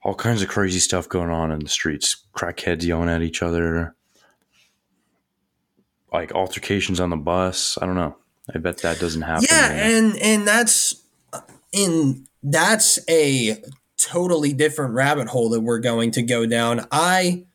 all 0.03 0.15
kinds 0.15 0.41
of 0.41 0.47
crazy 0.47 0.79
stuff 0.79 1.09
going 1.09 1.29
on 1.29 1.51
in 1.51 1.59
the 1.59 1.67
streets. 1.67 2.15
Crackheads 2.33 2.85
yelling 2.85 3.09
at 3.09 3.21
each 3.21 3.43
other, 3.43 3.93
like 6.13 6.31
altercations 6.31 7.01
on 7.01 7.09
the 7.09 7.17
bus. 7.17 7.77
I 7.81 7.85
don't 7.85 7.95
know. 7.95 8.15
I 8.55 8.59
bet 8.59 8.77
that 8.83 8.99
doesn't 8.99 9.23
happen. 9.23 9.47
Yeah, 9.51 9.69
and 9.69 10.17
and 10.21 10.47
that's 10.47 11.03
in 11.73 12.25
that's 12.41 12.99
a 13.09 13.61
totally 13.97 14.53
different 14.53 14.93
rabbit 14.93 15.27
hole 15.27 15.49
that 15.49 15.59
we're 15.59 15.79
going 15.79 16.11
to 16.11 16.21
go 16.21 16.45
down. 16.45 16.87
I 16.89 17.47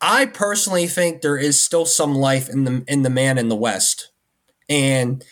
I 0.00 0.26
personally 0.26 0.86
think 0.86 1.20
there 1.22 1.36
is 1.36 1.60
still 1.60 1.86
some 1.86 2.14
life 2.14 2.48
in 2.48 2.64
the 2.64 2.84
in 2.86 3.02
the 3.02 3.10
man 3.10 3.38
in 3.38 3.48
the 3.48 3.56
West, 3.56 4.10
and 4.68 5.24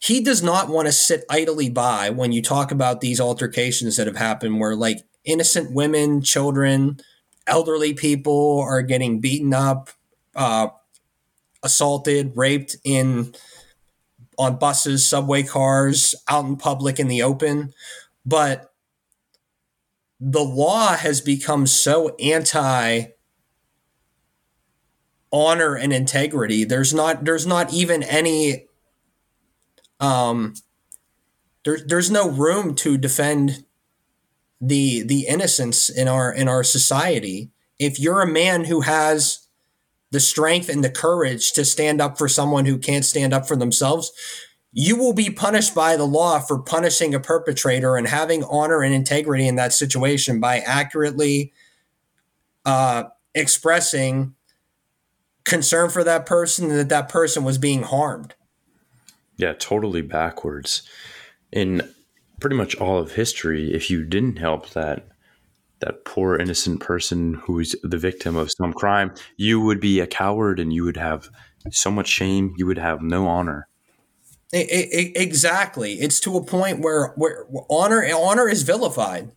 he 0.00 0.20
does 0.20 0.42
not 0.42 0.68
want 0.68 0.86
to 0.86 0.92
sit 0.92 1.24
idly 1.28 1.68
by 1.68 2.10
when 2.10 2.32
you 2.32 2.42
talk 2.42 2.70
about 2.70 3.00
these 3.00 3.20
altercations 3.20 3.96
that 3.96 4.06
have 4.06 4.16
happened, 4.16 4.60
where 4.60 4.74
like 4.74 4.98
innocent 5.24 5.72
women, 5.72 6.22
children, 6.22 6.98
elderly 7.46 7.92
people 7.92 8.60
are 8.60 8.82
getting 8.82 9.20
beaten 9.20 9.52
up, 9.52 9.90
uh, 10.34 10.68
assaulted, 11.62 12.32
raped 12.36 12.76
in 12.84 13.34
on 14.38 14.58
buses, 14.58 15.06
subway 15.06 15.42
cars, 15.42 16.14
out 16.28 16.44
in 16.44 16.56
public 16.56 16.98
in 16.98 17.08
the 17.08 17.22
open, 17.22 17.72
but 18.24 18.72
the 20.20 20.42
law 20.42 20.94
has 20.94 21.20
become 21.20 21.66
so 21.66 22.14
anti 22.16 23.04
honor 25.32 25.74
and 25.74 25.92
integrity. 25.92 26.64
There's 26.64 26.94
not 26.94 27.24
there's 27.24 27.46
not 27.46 27.72
even 27.72 28.02
any 28.02 28.66
um 30.00 30.54
there's 31.64 31.84
there's 31.84 32.10
no 32.10 32.30
room 32.30 32.74
to 32.76 32.96
defend 32.96 33.64
the 34.60 35.02
the 35.02 35.26
innocence 35.26 35.88
in 35.88 36.08
our 36.08 36.32
in 36.32 36.48
our 36.48 36.62
society. 36.62 37.50
If 37.78 37.98
you're 37.98 38.22
a 38.22 38.26
man 38.26 38.64
who 38.64 38.82
has 38.82 39.48
the 40.12 40.20
strength 40.20 40.68
and 40.68 40.82
the 40.82 40.90
courage 40.90 41.52
to 41.52 41.64
stand 41.64 42.00
up 42.00 42.16
for 42.16 42.28
someone 42.28 42.64
who 42.64 42.78
can't 42.78 43.04
stand 43.04 43.34
up 43.34 43.46
for 43.46 43.56
themselves, 43.56 44.12
you 44.72 44.96
will 44.96 45.12
be 45.12 45.30
punished 45.30 45.74
by 45.74 45.96
the 45.96 46.06
law 46.06 46.38
for 46.38 46.62
punishing 46.62 47.14
a 47.14 47.20
perpetrator 47.20 47.96
and 47.96 48.06
having 48.06 48.44
honor 48.44 48.82
and 48.82 48.94
integrity 48.94 49.48
in 49.48 49.56
that 49.56 49.72
situation 49.72 50.38
by 50.38 50.60
accurately 50.60 51.52
uh, 52.64 53.04
expressing 53.34 54.35
concern 55.46 55.88
for 55.88 56.04
that 56.04 56.26
person 56.26 56.70
and 56.70 56.78
that 56.78 56.88
that 56.90 57.08
person 57.08 57.44
was 57.44 57.56
being 57.56 57.84
harmed. 57.84 58.34
Yeah, 59.36 59.54
totally 59.54 60.02
backwards. 60.02 60.82
In 61.52 61.88
pretty 62.40 62.56
much 62.56 62.74
all 62.76 62.98
of 62.98 63.12
history, 63.12 63.72
if 63.72 63.90
you 63.90 64.04
didn't 64.04 64.36
help 64.36 64.70
that 64.70 65.08
that 65.80 66.06
poor 66.06 66.36
innocent 66.36 66.80
person 66.80 67.34
who's 67.34 67.76
the 67.82 67.98
victim 67.98 68.34
of 68.34 68.50
some 68.50 68.72
crime, 68.72 69.12
you 69.36 69.60
would 69.60 69.78
be 69.78 70.00
a 70.00 70.06
coward 70.06 70.58
and 70.58 70.72
you 70.72 70.82
would 70.84 70.96
have 70.96 71.28
so 71.70 71.90
much 71.90 72.08
shame, 72.08 72.54
you 72.56 72.64
would 72.66 72.78
have 72.78 73.02
no 73.02 73.26
honor. 73.26 73.68
It, 74.52 74.68
it, 74.70 75.20
exactly. 75.20 75.94
It's 75.94 76.18
to 76.20 76.36
a 76.38 76.44
point 76.44 76.80
where, 76.80 77.08
where 77.16 77.44
honor 77.68 78.02
honor 78.14 78.48
is 78.48 78.62
vilified. 78.62 79.32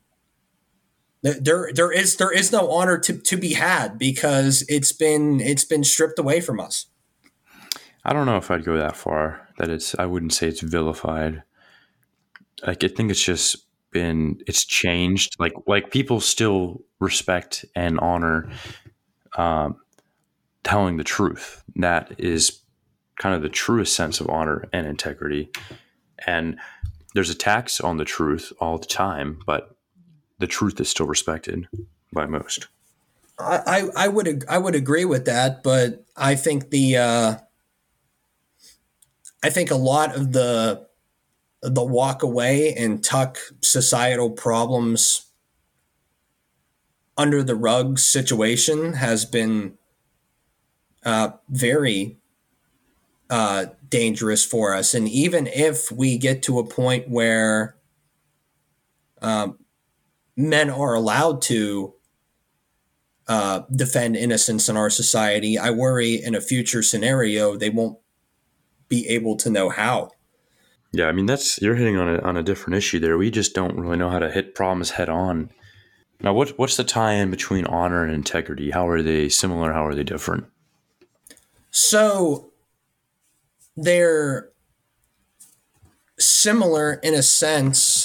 There, 1.21 1.69
there 1.73 1.91
is 1.91 2.15
there 2.15 2.31
is 2.31 2.51
no 2.51 2.71
honor 2.71 2.97
to, 2.99 3.17
to 3.17 3.37
be 3.37 3.53
had 3.53 3.97
because 3.97 4.63
it's 4.69 4.93
been 4.93 5.41
it's 5.41 5.65
been 5.65 5.83
stripped 5.83 6.17
away 6.17 6.39
from 6.39 6.59
us. 6.59 6.85
I 8.05 8.13
don't 8.13 8.25
know 8.25 8.37
if 8.37 8.49
I'd 8.49 8.63
go 8.63 8.77
that 8.77 8.95
far. 8.95 9.47
That 9.57 9.69
it's 9.69 9.95
I 9.95 10.05
wouldn't 10.05 10.33
say 10.33 10.47
it's 10.47 10.61
vilified. 10.61 11.43
Like 12.65 12.83
I 12.83 12.87
think 12.87 13.11
it's 13.11 13.23
just 13.23 13.57
been 13.91 14.39
it's 14.47 14.63
changed. 14.63 15.35
Like 15.39 15.53
like 15.67 15.91
people 15.91 16.21
still 16.21 16.83
respect 16.99 17.65
and 17.75 17.99
honor 17.99 18.49
um, 19.37 19.75
telling 20.63 20.97
the 20.97 21.03
truth. 21.03 21.63
That 21.75 22.13
is 22.17 22.61
kind 23.19 23.35
of 23.35 23.41
the 23.41 23.49
truest 23.49 23.95
sense 23.95 24.21
of 24.21 24.29
honor 24.29 24.65
and 24.71 24.87
integrity. 24.87 25.49
And 26.25 26.57
there's 27.13 27.29
attacks 27.29 27.81
on 27.81 27.97
the 27.97 28.05
truth 28.05 28.53
all 28.59 28.77
the 28.77 28.85
time, 28.85 29.39
but 29.45 29.75
the 30.39 30.47
truth 30.47 30.79
is 30.79 30.89
still 30.89 31.05
respected 31.05 31.67
by 32.11 32.25
most. 32.25 32.67
I, 33.37 33.87
I 33.95 34.07
would 34.09 34.43
I 34.49 34.57
would 34.57 34.75
agree 34.75 35.05
with 35.05 35.25
that, 35.25 35.63
but 35.63 36.03
I 36.17 36.35
think 36.35 36.71
the 36.71 36.97
uh, 36.97 37.35
I 39.41 39.49
think 39.49 39.71
a 39.71 39.75
lot 39.75 40.15
of 40.15 40.33
the 40.33 40.87
the 41.61 41.83
walk 41.83 42.23
away 42.23 42.73
and 42.73 43.03
tuck 43.03 43.37
societal 43.61 44.29
problems 44.29 45.27
under 47.17 47.43
the 47.43 47.55
rug 47.55 47.99
situation 47.99 48.93
has 48.93 49.25
been 49.25 49.77
uh, 51.03 51.31
very 51.49 52.17
uh, 53.29 53.67
dangerous 53.89 54.45
for 54.45 54.73
us. 54.73 54.93
And 54.93 55.07
even 55.07 55.47
if 55.47 55.91
we 55.91 56.17
get 56.17 56.41
to 56.43 56.59
a 56.59 56.65
point 56.65 57.09
where 57.09 57.75
um, 59.21 59.59
men 60.39 60.69
are 60.69 60.93
allowed 60.93 61.41
to 61.41 61.93
uh, 63.27 63.63
defend 63.75 64.15
innocence 64.15 64.69
in 64.69 64.77
our 64.77 64.89
society, 64.89 65.57
I 65.57 65.69
worry 65.69 66.15
in 66.15 66.33
a 66.33 66.41
future 66.41 66.81
scenario 66.81 67.57
they 67.57 67.69
won't 67.69 67.99
be 68.87 69.07
able 69.09 69.35
to 69.37 69.49
know 69.49 69.69
how. 69.69 70.11
Yeah, 70.91 71.05
I 71.05 71.11
mean 71.11 71.27
that's 71.27 71.61
you're 71.61 71.75
hitting 71.75 71.97
on 71.97 72.07
a 72.07 72.19
on 72.21 72.37
a 72.37 72.41
different 72.41 72.77
issue 72.77 72.99
there. 72.99 73.17
We 73.17 73.29
just 73.29 73.53
don't 73.53 73.77
really 73.77 73.97
know 73.97 74.09
how 74.09 74.17
to 74.17 74.31
hit 74.31 74.55
problems 74.55 74.91
head 74.91 75.09
on. 75.09 75.51
Now, 76.21 76.33
what 76.33 76.57
what's 76.57 76.77
the 76.77 76.83
tie-in 76.83 77.29
between 77.29 77.65
honor 77.67 78.03
and 78.03 78.11
integrity? 78.11 78.71
How 78.71 78.87
are 78.87 79.03
they 79.03 79.29
similar? 79.29 79.73
How 79.73 79.85
are 79.85 79.93
they 79.93 80.03
different? 80.03 80.45
So 81.69 82.51
they're 83.77 84.49
similar 86.17 86.93
in 87.03 87.13
a 87.13 87.21
sense. 87.21 87.98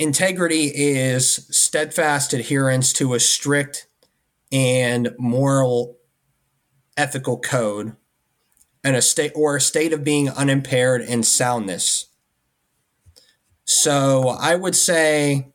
Integrity 0.00 0.72
is 0.74 1.46
steadfast 1.50 2.32
adherence 2.32 2.90
to 2.94 3.12
a 3.12 3.20
strict 3.20 3.86
and 4.50 5.10
moral 5.18 5.98
ethical 6.96 7.38
code 7.38 7.94
and 8.82 8.96
a 8.96 9.02
state 9.02 9.32
or 9.34 9.56
a 9.56 9.60
state 9.60 9.92
of 9.92 10.02
being 10.02 10.30
unimpaired 10.30 11.02
in 11.02 11.22
soundness. 11.22 12.06
So 13.66 14.30
I 14.30 14.54
would 14.54 14.74
say 14.74 15.52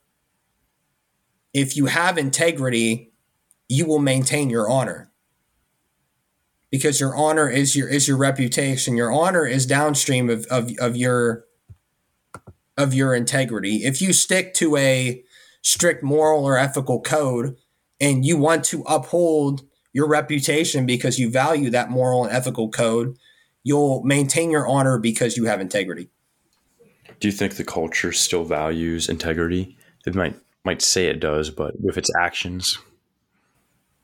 if 1.52 1.76
you 1.76 1.86
have 1.86 2.16
integrity, 2.16 3.10
you 3.68 3.84
will 3.84 3.98
maintain 3.98 4.48
your 4.48 4.70
honor. 4.70 5.10
Because 6.70 7.00
your 7.00 7.16
honor 7.16 7.50
is 7.50 7.74
your 7.74 7.88
is 7.88 8.06
your 8.06 8.16
reputation. 8.16 8.96
Your 8.96 9.10
honor 9.10 9.44
is 9.44 9.66
downstream 9.66 10.30
of, 10.30 10.46
of, 10.46 10.70
of 10.78 10.96
your 10.96 11.45
of 12.76 12.94
your 12.94 13.14
integrity. 13.14 13.84
If 13.84 14.00
you 14.00 14.12
stick 14.12 14.54
to 14.54 14.76
a 14.76 15.22
strict 15.62 16.02
moral 16.02 16.44
or 16.44 16.58
ethical 16.58 17.00
code 17.00 17.56
and 18.00 18.24
you 18.24 18.36
want 18.36 18.64
to 18.66 18.82
uphold 18.82 19.62
your 19.92 20.06
reputation 20.06 20.86
because 20.86 21.18
you 21.18 21.30
value 21.30 21.70
that 21.70 21.90
moral 21.90 22.24
and 22.24 22.32
ethical 22.32 22.68
code, 22.68 23.16
you'll 23.62 24.02
maintain 24.04 24.50
your 24.50 24.66
honor 24.66 24.98
because 24.98 25.36
you 25.36 25.46
have 25.46 25.60
integrity. 25.60 26.10
Do 27.18 27.28
you 27.28 27.32
think 27.32 27.56
the 27.56 27.64
culture 27.64 28.12
still 28.12 28.44
values 28.44 29.08
integrity? 29.08 29.76
It 30.06 30.14
might 30.14 30.36
might 30.64 30.82
say 30.82 31.06
it 31.06 31.20
does, 31.20 31.48
but 31.48 31.80
with 31.80 31.96
its 31.96 32.10
actions. 32.20 32.78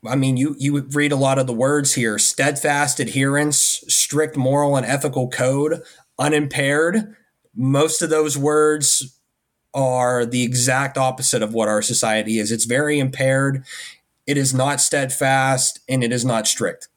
I 0.07 0.17
mean, 0.17 0.37
you 0.37 0.57
you 0.59 0.81
read 0.81 1.13
a 1.13 1.17
lot 1.17 1.39
of 1.39 1.47
the 1.47 1.53
words 1.53 1.95
here: 1.95 2.19
steadfast 2.19 2.99
adherence, 2.99 3.85
strict 3.87 4.37
moral 4.37 4.77
and 4.77 4.87
ethical 4.87 5.29
code, 5.29 5.83
unimpaired. 6.19 7.15
Most 7.55 8.03
of 8.03 8.11
those 8.11 8.39
words 8.39 9.19
are 9.75 10.27
the 10.27 10.43
exact 10.43 10.99
opposite 10.99 11.43
of 11.43 11.55
what 11.55 11.69
our 11.69 11.83
society 11.83 12.39
is. 12.39 12.53
It's 12.53 12.65
very 12.65 12.99
impaired. 12.99 13.65
It 14.27 14.37
is 14.37 14.55
not 14.55 14.81
steadfast 14.81 15.81
and 15.89 16.05
it 16.05 16.13
is 16.13 16.25
not 16.25 16.47
strict. 16.47 16.89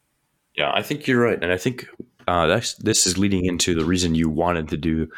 Yeah, 0.56 0.72
I 0.74 0.82
think 0.82 1.08
you're 1.08 1.22
right, 1.22 1.42
and 1.42 1.52
I 1.52 1.58
think 1.58 1.88
uh, 2.28 2.48
that's 2.48 2.76
this 2.76 3.06
is 3.06 3.18
leading 3.18 3.46
into 3.46 3.76
the 3.76 3.86
reason 3.86 4.16
you 4.16 4.30
wanted 4.30 4.70
to 4.70 4.78
do 4.78 5.10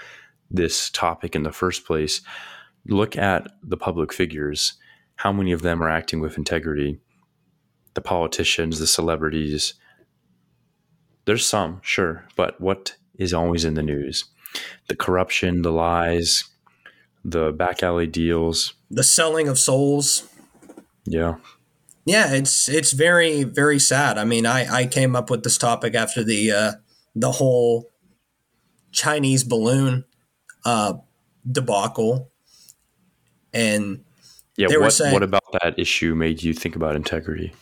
this 0.49 0.89
topic 0.89 1.35
in 1.35 1.43
the 1.43 1.51
first 1.51 1.85
place. 1.85 2.21
Look 2.87 3.17
at 3.17 3.47
the 3.61 3.77
public 3.77 4.13
figures. 4.13 4.73
How 5.17 5.31
many 5.31 5.51
of 5.51 5.61
them 5.61 5.83
are 5.83 5.89
acting 5.89 6.21
with 6.21 6.37
integrity? 6.37 6.99
The 7.93 8.01
politicians, 8.01 8.79
the 8.79 8.87
celebrities. 8.87 9.73
There's 11.25 11.45
some, 11.45 11.81
sure, 11.83 12.25
but 12.35 12.59
what 12.61 12.95
is 13.15 13.33
always 13.33 13.65
in 13.65 13.73
the 13.73 13.83
news? 13.83 14.25
The 14.87 14.95
corruption, 14.95 15.61
the 15.61 15.71
lies, 15.71 16.45
the 17.23 17.51
back 17.51 17.83
alley 17.83 18.07
deals, 18.07 18.73
the 18.89 19.03
selling 19.03 19.47
of 19.47 19.59
souls. 19.59 20.27
Yeah. 21.05 21.35
Yeah, 22.05 22.33
it's 22.33 22.69
it's 22.69 22.93
very 22.93 23.43
very 23.43 23.79
sad. 23.79 24.17
I 24.17 24.23
mean, 24.23 24.45
I 24.45 24.65
I 24.73 24.85
came 24.85 25.13
up 25.13 25.29
with 25.29 25.43
this 25.43 25.57
topic 25.57 25.93
after 25.93 26.23
the 26.23 26.51
uh, 26.51 26.71
the 27.15 27.33
whole 27.33 27.89
Chinese 28.93 29.43
balloon 29.43 30.05
uh, 30.63 30.93
debacle, 31.49 32.31
and 33.53 34.05
yeah, 34.55 34.67
what 34.77 34.93
saying, 34.93 35.11
what 35.11 35.23
about 35.23 35.43
that 35.61 35.77
issue 35.77 36.15
made 36.15 36.41
you 36.43 36.53
think 36.53 36.77
about 36.77 36.95
integrity? 36.95 37.53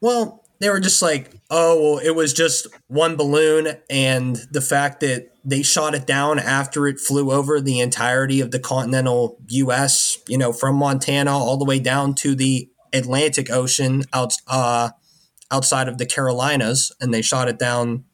Well, 0.00 0.44
they 0.58 0.68
were 0.68 0.80
just 0.80 1.00
like, 1.00 1.40
oh, 1.48 1.80
well, 1.94 1.98
it 1.98 2.16
was 2.16 2.32
just 2.32 2.66
one 2.88 3.14
balloon, 3.14 3.76
and 3.88 4.34
the 4.50 4.60
fact 4.60 4.98
that 5.00 5.29
they 5.44 5.62
shot 5.62 5.94
it 5.94 6.06
down 6.06 6.38
after 6.38 6.86
it 6.86 7.00
flew 7.00 7.32
over 7.32 7.60
the 7.60 7.80
entirety 7.80 8.40
of 8.40 8.50
the 8.50 8.58
continental 8.58 9.38
U.S., 9.48 10.18
you 10.28 10.38
know, 10.38 10.52
from 10.52 10.76
Montana 10.76 11.32
all 11.32 11.56
the 11.56 11.64
way 11.64 11.78
down 11.78 12.14
to 12.16 12.34
the 12.34 12.70
Atlantic 12.92 13.50
Ocean 13.50 14.04
out 14.12 14.34
uh, 14.46 14.90
outside 15.50 15.88
of 15.88 15.98
the 15.98 16.06
Carolinas, 16.06 16.92
and 17.00 17.12
they 17.12 17.22
shot 17.22 17.48
it 17.48 17.58
down 17.58 18.04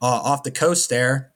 uh, 0.00 0.06
off 0.06 0.42
the 0.42 0.50
coast 0.50 0.88
there. 0.88 1.32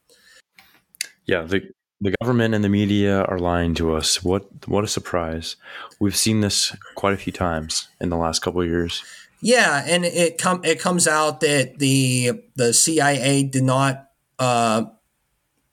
Yeah, 1.27 1.43
the 1.43 1.71
the 2.01 2.15
government 2.21 2.55
and 2.55 2.63
the 2.63 2.69
media 2.69 3.23
are 3.23 3.39
lying 3.39 3.75
to 3.77 3.95
us. 3.95 4.23
What 4.23 4.47
what 4.69 4.85
a 4.85 4.89
surprise! 4.89 5.57
We've 6.01 6.17
seen 6.17 6.41
this 6.41 6.75
quite 6.95 7.15
a 7.15 7.19
few 7.19 7.33
times 7.33 7.89
in 8.01 8.11
the 8.11 8.17
last 8.17 8.41
couple 8.41 8.61
of 8.61 8.69
years. 8.69 9.03
Yeah, 9.41 9.85
and 9.87 10.05
it 10.05 10.39
come 10.39 10.63
it 10.65 10.81
comes 10.81 11.07
out 11.07 11.41
that 11.41 11.79
the 11.79 12.43
the 12.57 12.73
CIA 12.73 13.43
did 13.43 13.65
not 13.65 14.09
uh, 14.39 14.85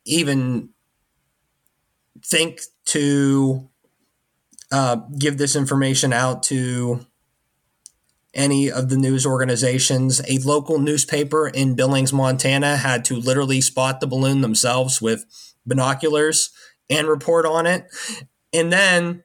even 0.05 0.69
think 2.23 2.61
to 2.85 3.69
uh, 4.71 4.97
give 5.17 5.37
this 5.37 5.55
information 5.55 6.13
out 6.13 6.43
to 6.43 7.05
any 8.33 8.71
of 8.71 8.89
the 8.89 8.97
news 8.97 9.25
organizations. 9.25 10.21
A 10.29 10.37
local 10.39 10.79
newspaper 10.79 11.47
in 11.47 11.75
Billings, 11.75 12.13
Montana 12.13 12.77
had 12.77 13.03
to 13.05 13.15
literally 13.15 13.61
spot 13.61 13.99
the 13.99 14.07
balloon 14.07 14.41
themselves 14.41 15.01
with 15.01 15.25
binoculars 15.65 16.51
and 16.89 17.07
report 17.07 17.45
on 17.45 17.65
it. 17.65 17.85
And 18.53 18.71
then 18.71 19.23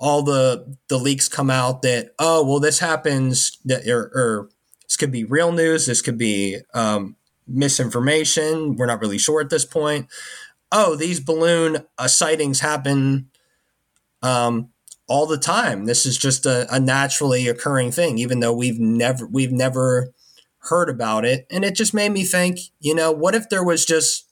all 0.00 0.22
the 0.22 0.76
the 0.88 0.98
leaks 0.98 1.28
come 1.28 1.50
out 1.50 1.82
that 1.82 2.14
oh 2.18 2.44
well 2.44 2.60
this 2.60 2.78
happens 2.78 3.58
that 3.64 3.86
or, 3.88 4.10
or 4.14 4.48
this 4.84 4.96
could 4.96 5.10
be 5.10 5.24
real 5.24 5.50
news 5.50 5.86
this 5.86 6.00
could 6.00 6.16
be 6.16 6.58
um, 6.72 7.16
misinformation 7.48 8.76
we're 8.76 8.86
not 8.86 9.00
really 9.00 9.18
sure 9.18 9.40
at 9.40 9.50
this 9.50 9.64
point 9.64 10.06
oh 10.70 10.94
these 10.94 11.20
balloon 11.20 11.78
uh, 11.98 12.06
sightings 12.08 12.60
happen 12.60 13.30
um, 14.22 14.70
all 15.08 15.26
the 15.26 15.38
time. 15.38 15.86
This 15.86 16.06
is 16.06 16.16
just 16.16 16.46
a, 16.46 16.72
a 16.72 16.78
naturally 16.78 17.48
occurring 17.48 17.90
thing, 17.90 18.18
even 18.18 18.40
though 18.40 18.52
we've 18.52 18.78
never 18.78 19.26
we've 19.26 19.52
never 19.52 20.12
heard 20.62 20.90
about 20.90 21.24
it. 21.24 21.46
And 21.50 21.64
it 21.64 21.74
just 21.74 21.94
made 21.94 22.12
me 22.12 22.24
think, 22.24 22.58
you 22.78 22.94
know, 22.94 23.10
what 23.10 23.34
if 23.34 23.48
there 23.48 23.64
was 23.64 23.86
just, 23.86 24.28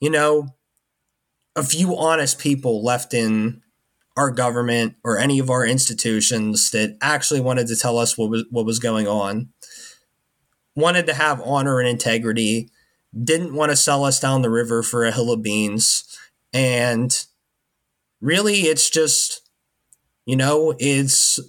you 0.00 0.08
know, 0.08 0.48
a 1.54 1.62
few 1.62 1.96
honest 1.96 2.38
people 2.38 2.82
left 2.82 3.12
in 3.12 3.60
our 4.16 4.30
government 4.30 4.94
or 5.04 5.18
any 5.18 5.38
of 5.38 5.50
our 5.50 5.64
institutions 5.64 6.70
that 6.70 6.96
actually 7.00 7.40
wanted 7.40 7.66
to 7.68 7.76
tell 7.76 7.98
us 7.98 8.16
what 8.16 8.30
was 8.30 8.44
what 8.50 8.64
was 8.64 8.78
going 8.78 9.06
on, 9.06 9.50
wanted 10.78 11.06
to 11.06 11.14
have 11.14 11.40
honor 11.42 11.80
and 11.80 11.88
integrity, 11.88 12.70
didn't 13.24 13.54
want 13.54 13.70
to 13.70 13.76
sell 13.76 14.04
us 14.04 14.20
down 14.20 14.42
the 14.42 14.50
river 14.50 14.82
for 14.82 15.04
a 15.04 15.12
hill 15.12 15.32
of 15.32 15.42
beans, 15.42 16.18
and 16.52 17.26
really 18.20 18.62
it's 18.62 18.88
just 18.88 19.42
you 20.28 20.36
know, 20.36 20.74
it's 20.78 21.40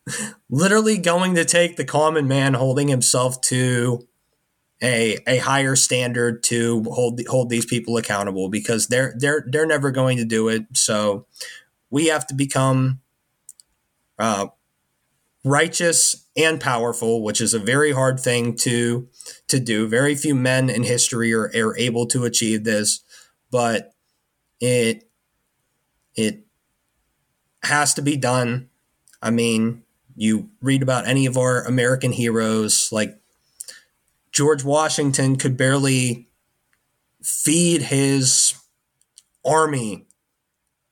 literally 0.50 0.98
going 0.98 1.34
to 1.36 1.44
take 1.46 1.76
the 1.76 1.86
common 1.86 2.28
man 2.28 2.52
holding 2.52 2.88
himself 2.88 3.40
to 3.40 4.06
a 4.82 5.16
a 5.26 5.38
higher 5.38 5.74
standard 5.74 6.42
to 6.42 6.82
hold 6.82 7.18
hold 7.28 7.48
these 7.48 7.64
people 7.64 7.96
accountable 7.96 8.50
because 8.50 8.88
they're 8.88 9.14
they're 9.16 9.42
they're 9.48 9.64
never 9.64 9.90
going 9.90 10.18
to 10.18 10.26
do 10.26 10.50
it. 10.50 10.66
So 10.74 11.24
we 11.88 12.08
have 12.08 12.26
to 12.26 12.34
become 12.34 13.00
uh, 14.18 14.48
righteous 15.46 16.26
and 16.36 16.60
powerful, 16.60 17.22
which 17.22 17.40
is 17.40 17.54
a 17.54 17.58
very 17.60 17.92
hard 17.92 18.18
thing 18.18 18.54
to 18.56 19.08
to 19.46 19.60
do. 19.60 19.86
Very 19.86 20.14
few 20.14 20.34
men 20.34 20.68
in 20.68 20.82
history 20.82 21.32
are, 21.32 21.50
are 21.54 21.76
able 21.78 22.06
to 22.06 22.24
achieve 22.24 22.64
this, 22.64 23.00
but 23.50 23.94
it 24.60 25.08
it 26.16 26.44
has 27.62 27.94
to 27.94 28.02
be 28.02 28.16
done. 28.16 28.68
I 29.22 29.30
mean, 29.30 29.84
you 30.16 30.50
read 30.60 30.82
about 30.82 31.06
any 31.06 31.26
of 31.26 31.38
our 31.38 31.64
American 31.64 32.12
heroes, 32.12 32.90
like 32.90 33.18
George 34.32 34.64
Washington 34.64 35.36
could 35.36 35.56
barely 35.56 36.28
feed 37.22 37.82
his 37.82 38.54
army 39.44 40.06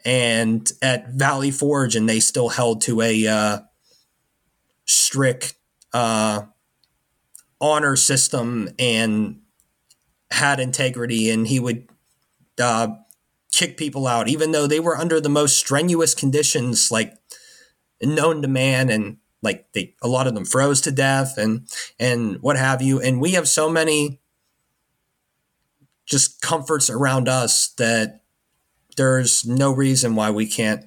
and 0.05 0.71
at 0.81 1.09
Valley 1.09 1.51
Forge, 1.51 1.97
and 1.97 2.09
they 2.09 2.21
still 2.21 2.51
held 2.51 2.83
to 2.83 3.01
a 3.01 3.27
uh, 3.27 3.59
strict 4.85 5.55
uh, 5.92 6.42
honor 7.61 7.97
system 7.97 8.68
and 8.79 9.40
had 10.31 10.61
integrity, 10.61 11.31
and 11.31 11.47
he 11.47 11.61
would 11.61 11.88
uh, 12.61 12.88
kick 13.53 13.77
people 13.77 14.07
out, 14.07 14.29
even 14.29 14.53
though 14.53 14.66
they 14.66 14.81
were 14.81 14.97
under 14.97 15.20
the 15.20 15.29
most 15.29 15.57
strenuous 15.57 16.14
conditions, 16.14 16.90
like 16.90 17.14
known 18.03 18.42
to 18.42 18.49
man, 18.49 18.90
and 18.90 19.18
like 19.42 19.73
they 19.73 19.94
a 20.03 20.09
lot 20.09 20.27
of 20.27 20.35
them 20.35 20.44
froze 20.44 20.81
to 20.83 20.90
death 20.90 21.38
and 21.38 21.68
and 21.99 22.40
what 22.42 22.57
have 22.57 22.83
you. 22.83 23.01
And 23.01 23.20
we 23.20 23.33
have 23.33 23.49
so 23.49 23.68
many 23.68 24.20
just 26.07 26.40
comforts 26.40 26.90
around 26.90 27.29
us 27.29 27.68
that 27.79 28.23
there's 28.97 29.44
no 29.44 29.73
reason 29.73 30.14
why 30.14 30.31
we 30.31 30.47
can't 30.47 30.85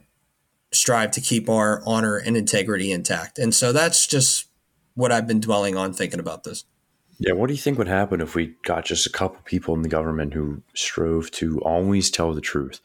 strive 0.72 1.12
to 1.12 1.22
keep 1.22 1.50
our 1.50 1.82
honor 1.86 2.18
and 2.18 2.36
integrity 2.36 2.92
intact. 2.92 3.40
And 3.40 3.54
so 3.54 3.72
that's 3.72 4.06
just 4.06 4.48
what 4.96 5.12
I've 5.12 5.28
been 5.28 5.40
dwelling 5.40 5.78
on 5.78 5.94
thinking 5.94 6.20
about 6.20 6.44
this. 6.44 6.66
Yeah, 7.20 7.34
what 7.34 7.48
do 7.48 7.54
you 7.54 7.60
think 7.60 7.78
would 7.78 7.88
happen 7.88 8.22
if 8.22 8.36
we 8.36 8.56
got 8.64 8.86
just 8.86 9.08
a 9.08 9.12
couple 9.12 9.40
people 9.44 9.74
in 9.74 9.82
the 9.82 9.90
government 9.90 10.34
who 10.34 10.62
strove 10.76 11.32
to 11.32 11.60
always 11.62 12.12
tell 12.12 12.34
the 12.34 12.42
truth, 12.42 12.80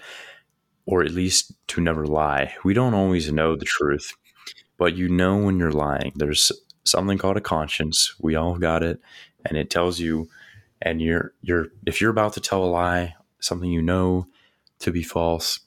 or 0.87 1.03
at 1.03 1.11
least 1.11 1.53
to 1.69 1.81
never 1.81 2.07
lie? 2.07 2.55
We 2.65 2.73
don't 2.73 2.95
always 2.95 3.31
know 3.31 3.57
the 3.57 3.67
truth, 3.67 4.15
but 4.79 4.95
you 4.95 5.09
know 5.09 5.37
when 5.37 5.59
you're 5.59 5.73
lying. 5.73 6.13
There's 6.15 6.51
something 6.85 7.19
called 7.19 7.37
a 7.37 7.43
conscience. 7.43 8.15
We 8.21 8.35
all 8.35 8.57
got 8.57 8.83
it, 8.83 9.01
and 9.45 9.59
it 9.59 9.71
tells 9.71 9.99
you. 9.99 10.29
And 10.85 11.01
you're 11.01 11.33
you're 11.43 11.69
if 11.87 12.01
you're 12.01 12.11
about 12.11 12.33
to 12.33 12.41
tell 12.41 12.65
a 12.65 12.67
lie, 12.67 13.15
something 13.39 13.71
you 13.71 13.83
know 13.83 14.27
to 14.81 14.91
be 14.91 15.05
false, 15.05 15.61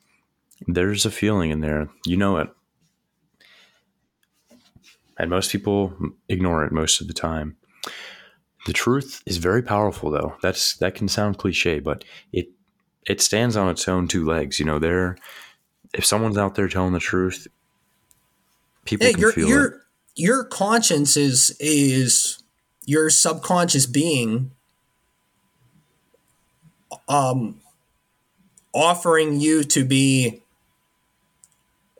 there's 0.68 1.06
a 1.06 1.12
feeling 1.12 1.52
in 1.52 1.62
there. 1.62 1.90
You 2.06 2.18
know 2.18 2.38
it. 2.38 2.50
And 5.18 5.30
most 5.30 5.52
people 5.52 5.94
ignore 6.28 6.66
it 6.66 6.72
most 6.72 7.00
of 7.02 7.08
the 7.08 7.14
time. 7.14 7.58
The 8.66 8.74
truth 8.74 9.22
is 9.26 9.38
very 9.38 9.62
powerful 9.62 10.10
though. 10.10 10.36
That's 10.42 10.76
that 10.78 10.96
can 10.96 11.08
sound 11.08 11.38
cliche, 11.38 11.80
but 11.80 12.04
it 12.34 12.48
it 13.08 13.22
stands 13.22 13.56
on 13.56 13.70
its 13.70 13.88
own 13.88 14.08
two 14.08 14.26
legs. 14.26 14.60
You 14.60 14.66
know, 14.66 14.80
there 14.80 15.18
if 15.94 16.06
someone's 16.06 16.38
out 16.38 16.56
there 16.56 16.68
telling 16.68 16.94
the 16.94 17.00
truth, 17.00 17.48
people 18.84 19.06
hey, 19.06 19.14
can 19.14 19.22
your, 19.22 19.32
feel 19.32 19.48
your, 19.48 19.66
it. 19.66 19.74
Your 20.18 20.44
conscience 20.46 21.16
is 21.16 21.56
is 21.60 22.42
your 22.86 23.10
subconscious 23.10 23.86
being 23.86 24.52
um 27.08 27.62
offering 28.74 29.40
you 29.40 29.64
to 29.64 29.86
be 29.86 30.42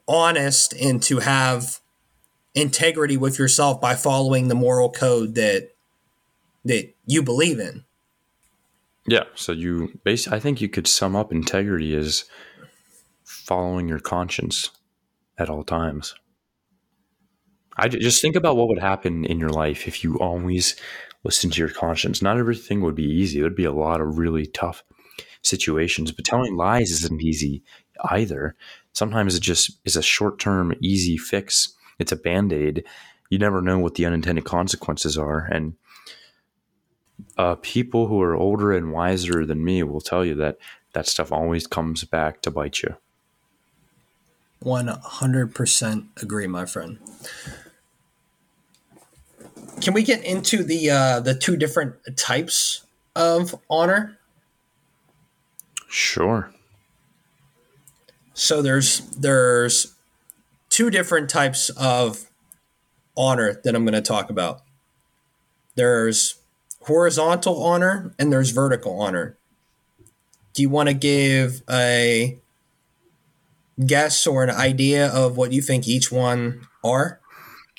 honest 0.08 0.74
and 0.74 1.02
to 1.04 1.20
have 1.20 1.80
integrity 2.54 3.18
with 3.18 3.38
yourself 3.38 3.82
by 3.82 3.96
following 3.96 4.48
the 4.48 4.56
moral 4.56 4.90
code 4.90 5.36
that 5.36 5.72
that 6.64 6.94
you 7.06 7.22
believe 7.22 7.60
in. 7.60 7.84
Yeah. 9.08 9.26
So 9.36 9.52
you 9.52 10.00
base 10.04 10.28
I 10.28 10.40
think 10.40 10.62
you 10.62 10.70
could 10.70 10.88
sum 10.88 11.16
up 11.16 11.32
integrity 11.32 11.96
as 11.96 12.26
following 13.24 13.88
your 13.88 14.00
conscience 14.00 14.72
at 15.38 15.50
all 15.50 15.64
times. 15.64 16.16
I 17.78 17.90
just 17.90 18.22
think 18.22 18.36
about 18.36 18.56
what 18.56 18.70
would 18.70 18.80
happen 18.80 19.26
in 19.26 19.38
your 19.38 19.50
life 19.50 19.88
if 19.88 20.04
you 20.04 20.18
always 20.18 20.76
listen 21.24 21.50
to 21.52 21.60
your 21.60 21.70
conscience. 21.70 22.22
Not 22.22 22.38
everything 22.38 22.82
would 22.82 22.96
be 22.96 23.04
easy. 23.04 23.42
There'd 23.42 23.56
be 23.56 23.66
a 23.66 23.74
lot 23.74 24.00
of 24.00 24.18
really 24.18 24.46
tough 24.46 24.84
situations, 25.42 26.12
but 26.12 26.24
telling 26.24 26.56
lies 26.56 26.92
isn't 26.92 27.22
easy 27.22 27.64
either. 28.10 28.56
Sometimes 28.96 29.36
it 29.36 29.42
just 29.42 29.78
is 29.84 29.98
a 29.98 30.02
short 30.02 30.40
term, 30.40 30.74
easy 30.80 31.18
fix. 31.18 31.76
It's 32.00 32.14
a 32.14 32.16
band 32.16 32.54
aid. 32.54 32.86
You 33.30 33.38
never 33.38 33.62
know 33.62 33.78
what 33.78 33.96
the 33.96 34.06
unintended 34.06 34.46
consequences 34.46 35.18
are. 35.18 35.50
And 35.52 35.74
uh, 37.38 37.56
people 37.56 38.08
who 38.08 38.22
are 38.22 38.36
older 38.36 38.72
and 38.72 38.94
wiser 38.94 39.46
than 39.46 39.66
me 39.66 39.84
will 39.84 40.00
tell 40.00 40.24
you 40.24 40.34
that 40.36 40.58
that 40.94 41.08
stuff 41.08 41.34
always 41.34 41.68
comes 41.68 42.06
back 42.06 42.42
to 42.44 42.52
bite 42.52 42.84
you. 42.84 42.96
100% 44.64 46.08
agree, 46.24 46.48
my 46.48 46.66
friend. 46.66 46.98
Can 49.82 49.94
we 49.94 50.04
get 50.04 50.24
into 50.24 50.64
the 50.64 50.90
uh, 50.90 51.20
the 51.20 51.36
two 51.36 51.58
different 51.58 51.96
types 52.16 52.86
of 53.14 53.54
honor? 53.70 54.18
Sure. 55.90 56.50
So 58.36 58.62
there's 58.62 59.00
there's 59.12 59.96
two 60.70 60.90
different 60.92 61.30
types 61.30 61.70
of 61.70 62.30
honor 63.18 63.62
that 63.64 63.74
I'm 63.74 63.86
going 63.86 63.94
to 63.94 64.02
talk 64.02 64.30
about. 64.30 64.62
There's 65.76 66.36
horizontal 66.82 67.64
honor 67.64 68.14
and 68.20 68.32
there's 68.32 68.52
vertical 68.52 69.00
honor. 69.02 69.38
Do 70.54 70.62
you 70.62 70.70
want 70.70 70.90
to 70.90 70.94
give 70.94 71.64
a 71.70 72.38
guess 73.84 74.28
or 74.28 74.44
an 74.44 74.50
idea 74.50 75.08
of 75.08 75.38
what 75.38 75.54
you 75.54 75.62
think 75.62 75.88
each 75.88 76.12
one 76.12 76.68
are? 76.84 77.22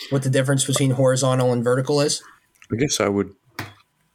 What 0.09 0.23
the 0.23 0.31
difference 0.31 0.65
between 0.65 0.93
horizontal 0.93 1.53
and 1.53 1.63
vertical 1.63 2.01
is? 2.01 2.23
I 2.73 2.77
guess 2.77 2.99
I 2.99 3.09
would 3.09 3.35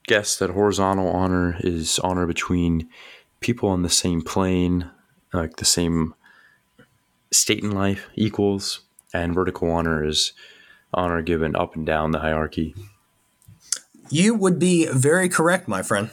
guess 0.08 0.36
that 0.38 0.50
horizontal 0.50 1.08
honor 1.08 1.58
is 1.60 2.00
honor 2.00 2.26
between 2.26 2.90
people 3.40 3.70
on 3.70 3.84
the 3.84 3.90
same 3.90 4.22
plane, 4.22 4.90
like 5.34 5.58
the 5.58 5.66
same 5.66 6.16
state 7.32 7.64
in 7.64 7.72
life, 7.72 8.08
equals, 8.16 8.82
and 9.14 9.34
vertical 9.34 9.70
honor 9.72 10.06
is 10.06 10.34
honor 10.94 11.22
given 11.22 11.56
up 11.56 11.76
and 11.76 11.86
down 11.86 12.12
the 12.12 12.20
hierarchy. 12.20 12.76
You 14.10 14.36
would 14.36 14.60
be 14.60 14.88
very 14.88 15.30
correct, 15.30 15.68
my 15.68 15.82
friend. 15.82 16.10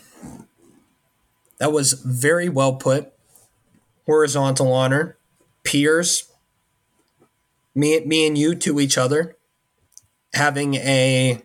That 1.58 1.72
was 1.72 1.94
very 1.94 2.48
well 2.48 2.76
put. 2.76 3.12
Horizontal 4.06 4.72
honor, 4.72 5.18
peers, 5.64 6.30
me, 7.74 8.00
me 8.00 8.26
and 8.26 8.38
you 8.38 8.54
to 8.54 8.80
each 8.80 8.96
other, 8.96 9.36
having 10.32 10.76
a, 10.76 11.42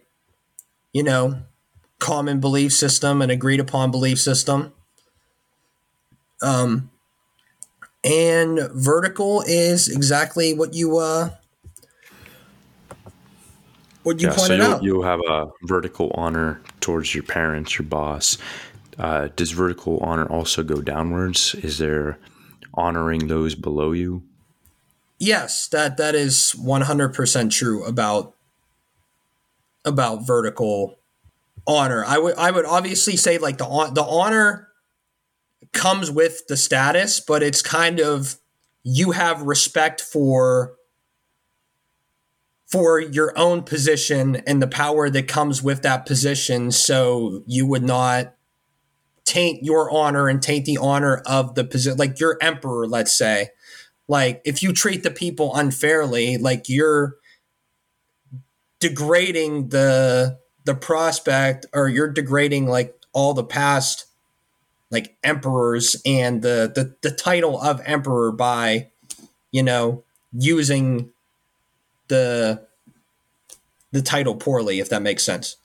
you 0.94 1.04
know, 1.04 1.42
common 2.00 2.40
belief 2.40 2.72
system, 2.72 3.22
an 3.22 3.30
agreed 3.30 3.60
upon 3.60 3.92
belief 3.92 4.20
system. 4.20 4.72
Um, 6.42 6.90
and 8.04 8.60
vertical 8.74 9.44
is 9.48 9.88
exactly 9.88 10.54
what 10.54 10.74
you 10.74 10.98
uh, 10.98 11.30
what 14.04 14.20
you 14.20 14.28
yeah, 14.28 14.34
so 14.34 14.42
pointed 14.42 14.58
you'll, 14.58 14.72
out. 14.72 14.84
you'll 14.84 15.04
have 15.04 15.22
a 15.28 15.48
vertical 15.64 16.12
honor 16.16 16.62
towards 16.82 17.16
your 17.16 17.24
parents, 17.24 17.78
your 17.78 17.88
boss. 17.88 18.38
Uh, 18.98 19.30
does 19.36 19.52
vertical 19.52 19.98
honor 20.00 20.26
also 20.26 20.62
go 20.64 20.82
downwards? 20.82 21.56
Is 21.56 21.78
there 21.78 22.20
honoring 22.74 23.28
those 23.28 23.56
below 23.56 23.92
you? 23.92 24.24
Yes, 25.20 25.68
that 25.70 25.98
that 25.98 26.16
is 26.16 26.52
one 26.52 26.82
hundred 26.82 27.14
percent 27.14 27.52
true 27.52 27.86
about 27.86 28.36
about 29.86 30.28
vertical 30.28 31.00
honor. 31.66 32.04
I 32.06 32.18
would 32.18 32.36
I 32.36 32.52
would 32.52 32.66
obviously 32.66 33.16
say 33.16 33.38
like 33.38 33.58
the 33.58 33.92
the 33.94 34.04
honor 34.04 34.68
comes 35.72 36.12
with 36.12 36.48
the 36.48 36.58
status, 36.58 37.20
but 37.20 37.44
it's 37.44 37.62
kind 37.62 38.00
of 38.00 38.38
you 38.84 39.12
have 39.12 39.42
respect 39.42 40.02
for 40.02 40.76
for 42.68 43.00
your 43.00 43.38
own 43.38 43.62
position 43.62 44.38
and 44.48 44.62
the 44.62 44.68
power 44.68 45.08
that 45.10 45.28
comes 45.28 45.62
with 45.62 45.84
that 45.84 46.08
position. 46.08 46.72
So 46.72 47.44
you 47.46 47.68
would 47.68 47.84
not 47.84 48.34
taint 49.26 49.64
your 49.64 49.92
honor 49.92 50.28
and 50.28 50.42
taint 50.42 50.66
the 50.66 50.80
honor 50.80 51.22
of 51.26 51.56
the 51.56 51.64
position 51.64 51.98
like 51.98 52.20
your 52.20 52.38
emperor 52.42 52.88
let's 52.88 53.14
say. 53.14 53.50
Like 54.08 54.42
if 54.44 54.62
you 54.62 54.74
treat 54.74 55.04
the 55.04 55.12
people 55.12 55.56
unfairly 55.56 56.38
like 56.38 56.68
you're 56.68 57.16
degrading 58.80 59.70
the 59.70 60.40
the 60.66 60.76
prospect 60.76 61.66
or 61.74 61.88
you're 61.88 62.12
degrading 62.12 62.68
like 62.68 62.96
all 63.14 63.34
the 63.34 63.44
past 63.44 64.08
like 64.94 65.18
emperors 65.24 66.02
and 66.06 66.42
the 66.42 66.72
the, 66.74 66.96
the 67.02 67.14
title 67.14 67.60
of 67.60 67.82
emperor 67.86 68.32
by 68.32 68.88
you 69.52 69.62
know 69.64 70.04
using 70.32 71.12
the 72.08 72.62
the 73.92 74.02
title 74.02 74.36
poorly 74.36 74.80
if 74.80 74.88
that 74.90 75.02
makes 75.02 75.24
sense 75.24 75.58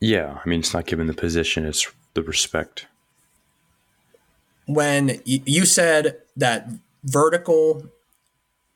Yeah, 0.00 0.38
I 0.44 0.48
mean, 0.48 0.60
it's 0.60 0.72
not 0.72 0.86
given 0.86 1.08
the 1.08 1.14
position; 1.14 1.66
it's 1.66 1.90
the 2.14 2.22
respect. 2.22 2.86
when 4.66 5.20
you 5.24 5.64
said 5.66 6.18
that 6.36 6.68
vertical 7.04 7.82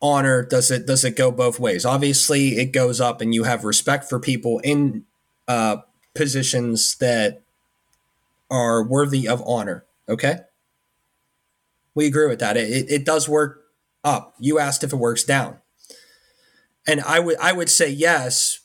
honor 0.01 0.43
does 0.43 0.71
it 0.71 0.85
does 0.85 1.05
it 1.05 1.15
go 1.15 1.31
both 1.31 1.59
ways 1.59 1.85
obviously 1.85 2.57
it 2.57 2.73
goes 2.73 2.99
up 2.99 3.21
and 3.21 3.33
you 3.33 3.43
have 3.43 3.63
respect 3.63 4.03
for 4.09 4.19
people 4.19 4.59
in 4.63 5.05
uh, 5.47 5.77
positions 6.15 6.95
that 6.95 7.42
are 8.53 8.83
worthy 8.87 9.27
of 9.27 9.43
honor 9.45 9.85
okay? 10.07 10.39
We 11.95 12.07
agree 12.07 12.27
with 12.27 12.39
that. 12.39 12.57
It, 12.57 12.69
it, 12.69 12.91
it 12.91 13.05
does 13.05 13.29
work 13.29 13.61
up. 14.03 14.33
You 14.39 14.59
asked 14.59 14.83
if 14.83 14.93
it 14.93 14.97
works 14.97 15.23
down. 15.23 15.59
And 16.85 16.99
i 17.01 17.17
would 17.17 17.37
i 17.39 17.53
would 17.53 17.69
say 17.69 17.89
yes 17.89 18.59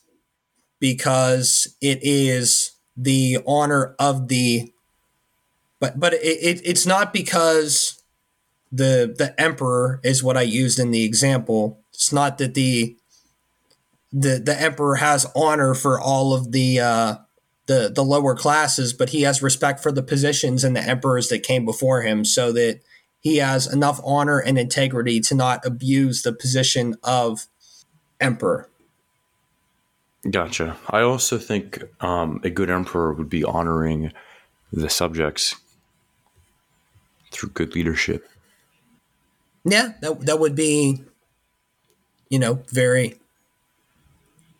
because 0.81 1.77
it 1.79 1.99
is 2.01 2.71
the 2.97 3.37
honor 3.47 3.95
of 3.97 4.27
the 4.27 4.73
but 5.79 5.97
but 5.97 6.13
it, 6.15 6.17
it, 6.19 6.61
it's 6.65 6.85
not 6.85 7.13
because 7.13 8.03
the 8.73 9.15
the 9.17 9.33
emperor 9.39 10.01
is 10.03 10.21
what 10.21 10.35
I 10.35 10.41
used 10.41 10.79
in 10.79 10.91
the 10.91 11.05
example. 11.05 11.79
It's 11.93 12.11
not 12.11 12.37
that 12.39 12.55
the 12.55 12.97
the 14.11 14.39
the 14.39 14.61
emperor 14.61 14.95
has 14.95 15.25
honor 15.33 15.73
for 15.73 15.97
all 15.97 16.33
of 16.33 16.51
the 16.51 16.81
uh, 16.81 17.15
the 17.69 17.87
the 17.93 18.03
lower 18.03 18.35
classes, 18.35 18.93
but 18.93 19.09
he 19.09 19.21
has 19.21 19.43
respect 19.43 19.79
for 19.79 19.91
the 19.91 20.01
positions 20.01 20.63
and 20.63 20.75
the 20.75 20.81
emperors 20.81 21.29
that 21.29 21.43
came 21.43 21.65
before 21.65 22.01
him, 22.01 22.25
so 22.25 22.51
that 22.51 22.81
he 23.19 23.37
has 23.37 23.71
enough 23.71 24.01
honor 24.03 24.39
and 24.39 24.57
integrity 24.57 25.19
to 25.21 25.35
not 25.35 25.63
abuse 25.63 26.23
the 26.23 26.33
position 26.33 26.95
of 27.03 27.45
emperor. 28.19 28.69
Gotcha. 30.29 30.77
I 30.89 31.01
also 31.01 31.37
think 31.37 31.83
um, 32.01 32.41
a 32.43 32.49
good 32.49 32.71
emperor 32.71 33.13
would 33.13 33.29
be 33.29 33.43
honoring 33.43 34.11
the 34.73 34.89
subjects 34.89 35.55
through 37.31 37.49
good 37.49 37.75
leadership. 37.75 38.27
Yeah, 39.63 39.93
that 40.01 40.21
that 40.21 40.39
would 40.39 40.55
be, 40.55 41.03
you 42.29 42.39
know, 42.39 42.63
very 42.71 43.18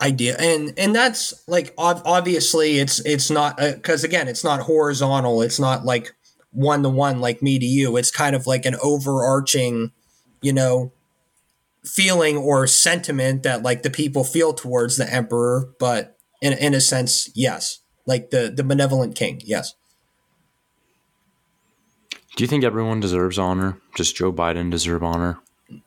idea, 0.02 0.36
and 0.40 0.74
and 0.78 0.96
that's 0.96 1.34
like 1.48 1.74
obviously 1.78 2.80
it's 2.80 3.00
it's 3.06 3.30
not 3.30 3.58
because 3.58 4.04
uh, 4.04 4.08
again 4.08 4.28
it's 4.28 4.44
not 4.44 4.62
horizontal. 4.62 5.42
It's 5.42 5.60
not 5.60 5.86
like 5.86 6.14
one 6.52 6.84
to 6.84 6.90
one 6.90 7.20
like 7.20 7.42
me 7.42 7.60
to 7.60 7.66
you. 7.66 7.98
It's 7.98 8.12
kind 8.12 8.36
of 8.36 8.48
like 8.48 8.66
an 8.66 8.76
overarching, 8.82 9.92
you 10.42 10.54
know, 10.54 10.92
feeling 11.84 12.38
or 12.38 12.68
sentiment 12.68 13.44
that 13.44 13.64
like 13.64 13.84
the 13.84 13.90
people 13.90 14.24
feel 14.24 14.54
towards 14.54 14.98
the 14.98 15.12
emperor. 15.12 15.70
But 15.80 16.18
in 16.42 16.54
in 16.54 16.74
a 16.74 16.82
sense, 16.82 17.30
yes, 17.36 17.80
like 18.06 18.30
the 18.30 18.52
the 18.56 18.64
benevolent 18.64 19.16
king, 19.16 19.42
yes. 19.44 19.76
Do 22.36 22.44
you 22.44 22.48
think 22.48 22.64
everyone 22.64 23.02
deserves 23.02 23.38
honor? 23.38 23.78
Does 23.96 24.14
Joe 24.14 24.32
Biden 24.32 24.72
deserve 24.72 25.04
honor? 25.04 25.40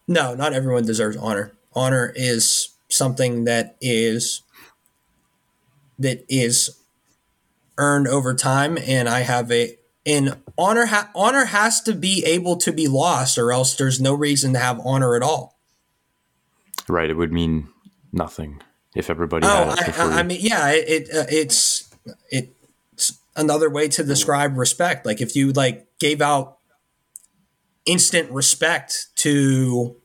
No, 0.07 0.35
not 0.35 0.53
everyone 0.53 0.85
deserves 0.85 1.16
honor. 1.16 1.53
Honor 1.72 2.12
is 2.14 2.71
something 2.92 3.44
that 3.44 3.76
is 3.81 4.42
that 5.98 6.24
is 6.28 6.78
earned 7.78 8.07
over 8.07 8.35
time 8.35 8.78
and 8.87 9.09
I 9.09 9.20
have 9.20 9.50
a 9.50 9.78
and 10.05 10.37
honor 10.59 10.87
ha- 10.87 11.11
honor 11.14 11.46
has 11.46 11.81
to 11.83 11.94
be 11.94 12.24
able 12.26 12.57
to 12.57 12.72
be 12.72 12.88
lost 12.88 13.38
or 13.38 13.52
else 13.52 13.74
there's 13.74 14.00
no 14.00 14.14
reason 14.14 14.52
to 14.52 14.59
have 14.59 14.81
honor 14.85 15.14
at 15.16 15.22
all. 15.22 15.59
Right, 16.88 17.09
it 17.09 17.16
would 17.16 17.33
mean 17.33 17.68
nothing 18.12 18.61
if 18.94 19.09
everybody 19.09 19.46
oh, 19.46 19.74
I, 19.78 20.18
I, 20.18 20.22
mean 20.22 20.38
yeah, 20.40 20.70
it, 20.70 20.88
it 20.88 21.16
uh, 21.16 21.24
it's 21.31 21.94
it's 22.31 23.18
another 23.37 23.70
way 23.70 23.88
to 23.88 24.05
describe 24.05 24.57
respect. 24.57 25.07
Like 25.07 25.20
if 25.20 25.35
you 25.37 25.52
like 25.52 25.87
gave 25.98 26.20
out 26.20 26.59
instant 27.87 28.31
respect 28.31 29.09
to 29.16 29.96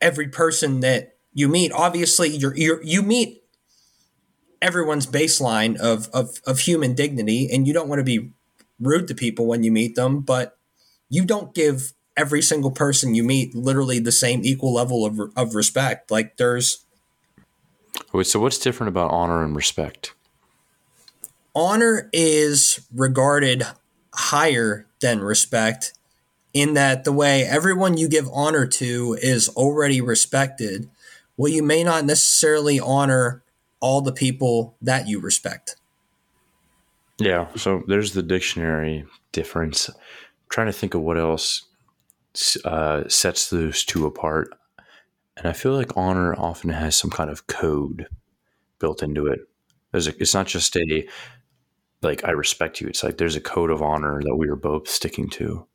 every 0.00 0.28
person 0.28 0.80
that 0.80 1.16
you 1.32 1.48
meet. 1.48 1.72
Obviously, 1.72 2.30
you're, 2.30 2.56
you're 2.56 2.82
you 2.82 3.02
meet 3.02 3.42
everyone's 4.62 5.06
baseline 5.06 5.76
of, 5.76 6.08
of 6.12 6.40
of 6.46 6.60
human 6.60 6.94
dignity, 6.94 7.48
and 7.52 7.66
you 7.66 7.72
don't 7.72 7.88
want 7.88 8.00
to 8.00 8.04
be 8.04 8.30
rude 8.80 9.08
to 9.08 9.14
people 9.14 9.46
when 9.46 9.62
you 9.62 9.72
meet 9.72 9.94
them, 9.94 10.20
but 10.20 10.58
you 11.08 11.24
don't 11.24 11.54
give 11.54 11.92
every 12.16 12.42
single 12.42 12.70
person 12.70 13.14
you 13.14 13.22
meet 13.22 13.54
literally 13.54 13.98
the 13.98 14.12
same 14.12 14.40
equal 14.44 14.72
level 14.72 15.04
of, 15.04 15.20
of 15.36 15.54
respect. 15.54 16.10
Like 16.10 16.36
there's. 16.36 16.84
Wait, 18.12 18.26
so 18.26 18.40
what's 18.40 18.58
different 18.58 18.88
about 18.88 19.10
honor 19.10 19.42
and 19.42 19.54
respect? 19.54 20.14
Honor 21.54 22.10
is 22.12 22.86
regarded 22.94 23.66
higher 24.14 24.86
than 25.00 25.20
respect 25.20 25.94
in 26.56 26.72
that 26.72 27.04
the 27.04 27.12
way 27.12 27.44
everyone 27.44 27.98
you 27.98 28.08
give 28.08 28.28
honor 28.32 28.66
to 28.66 29.18
is 29.20 29.50
already 29.50 30.00
respected, 30.00 30.88
well, 31.36 31.52
you 31.52 31.62
may 31.62 31.84
not 31.84 32.06
necessarily 32.06 32.80
honor 32.80 33.42
all 33.78 34.00
the 34.00 34.12
people 34.12 34.74
that 34.80 35.06
you 35.06 35.20
respect. 35.20 35.76
Yeah, 37.18 37.48
so 37.56 37.82
there's 37.86 38.14
the 38.14 38.22
dictionary 38.22 39.04
difference. 39.32 39.90
I'm 39.90 39.94
trying 40.48 40.68
to 40.68 40.72
think 40.72 40.94
of 40.94 41.02
what 41.02 41.18
else 41.18 41.66
uh, 42.64 43.06
sets 43.06 43.50
those 43.50 43.84
two 43.84 44.06
apart. 44.06 44.48
And 45.36 45.46
I 45.46 45.52
feel 45.52 45.74
like 45.74 45.94
honor 45.94 46.34
often 46.34 46.70
has 46.70 46.96
some 46.96 47.10
kind 47.10 47.28
of 47.28 47.46
code 47.46 48.06
built 48.78 49.02
into 49.02 49.26
it. 49.26 49.40
There's 49.92 50.08
a, 50.08 50.14
it's 50.18 50.34
not 50.34 50.46
just 50.46 50.74
a 50.76 51.06
like 52.00 52.24
I 52.24 52.30
respect 52.30 52.80
you. 52.80 52.88
It's 52.88 53.04
like 53.04 53.18
there's 53.18 53.36
a 53.36 53.40
code 53.40 53.70
of 53.70 53.82
honor 53.82 54.22
that 54.22 54.36
we 54.36 54.48
are 54.48 54.56
both 54.56 54.88
sticking 54.88 55.28
to. 55.30 55.66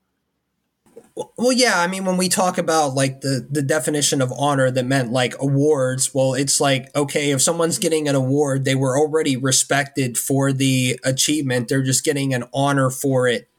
Well, 1.15 1.52
yeah, 1.52 1.80
I 1.80 1.88
mean, 1.88 2.06
when 2.06 2.17
we 2.17 2.30
talk 2.30 2.58
about 2.58 2.93
like 2.93 3.21
the 3.21 3.45
the 3.50 3.62
definition 3.62 4.21
of 4.21 4.32
honor 4.32 4.71
that 4.71 4.86
meant 4.86 5.12
like 5.12 5.34
awards, 5.39 6.13
well, 6.13 6.34
it's 6.34 6.62
like 6.62 6.95
okay, 6.95 7.32
if 7.32 7.41
someone's 7.41 7.80
getting 7.80 8.08
an 8.08 8.15
award, 8.15 8.63
they 8.63 8.76
were 8.76 8.97
already 8.97 9.36
respected 9.36 10.17
for 10.17 10.54
the 10.54 11.00
achievement. 11.04 11.67
They're 11.67 11.84
just 11.84 12.06
getting 12.06 12.34
an 12.34 12.45
honor 12.54 12.89
for 12.89 13.28
it. 13.28 13.50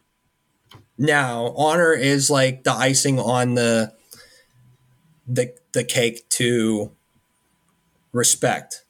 Now, 0.96 1.52
honor 1.56 1.92
is 1.92 2.30
like 2.30 2.64
the 2.64 2.72
icing 2.72 3.18
on 3.18 3.54
the 3.54 3.92
the 5.26 5.54
the 5.72 5.84
cake 5.84 6.28
to 6.30 6.92
respect. 8.12 8.84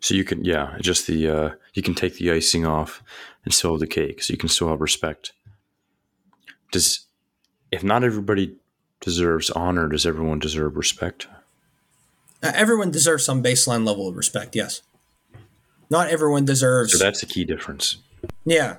So 0.00 0.14
you 0.14 0.24
can, 0.24 0.44
yeah, 0.44 0.76
just 0.80 1.06
the 1.06 1.28
uh, 1.28 1.50
you 1.74 1.82
can 1.82 1.94
take 1.94 2.16
the 2.16 2.30
icing 2.30 2.64
off 2.64 3.02
and 3.44 3.52
still 3.52 3.72
have 3.72 3.80
the 3.80 3.86
cake, 3.86 4.22
so 4.22 4.32
you 4.32 4.38
can 4.38 4.48
still 4.48 4.68
have 4.68 4.80
respect. 4.80 5.32
Does 6.72 7.05
if 7.76 7.84
not 7.84 8.02
everybody 8.02 8.56
deserves 9.00 9.50
honor, 9.50 9.88
does 9.88 10.06
everyone 10.06 10.38
deserve 10.38 10.76
respect? 10.76 11.28
Uh, 12.42 12.52
everyone 12.54 12.90
deserves 12.90 13.24
some 13.24 13.42
baseline 13.42 13.86
level 13.86 14.08
of 14.08 14.16
respect. 14.16 14.56
Yes. 14.56 14.80
Not 15.90 16.08
everyone 16.08 16.46
deserves. 16.46 16.92
So 16.92 16.98
that's 16.98 17.20
the 17.20 17.26
key 17.26 17.44
difference. 17.44 17.98
Yeah. 18.46 18.78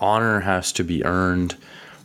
Honor 0.00 0.40
has 0.40 0.72
to 0.72 0.84
be 0.84 1.04
earned 1.04 1.56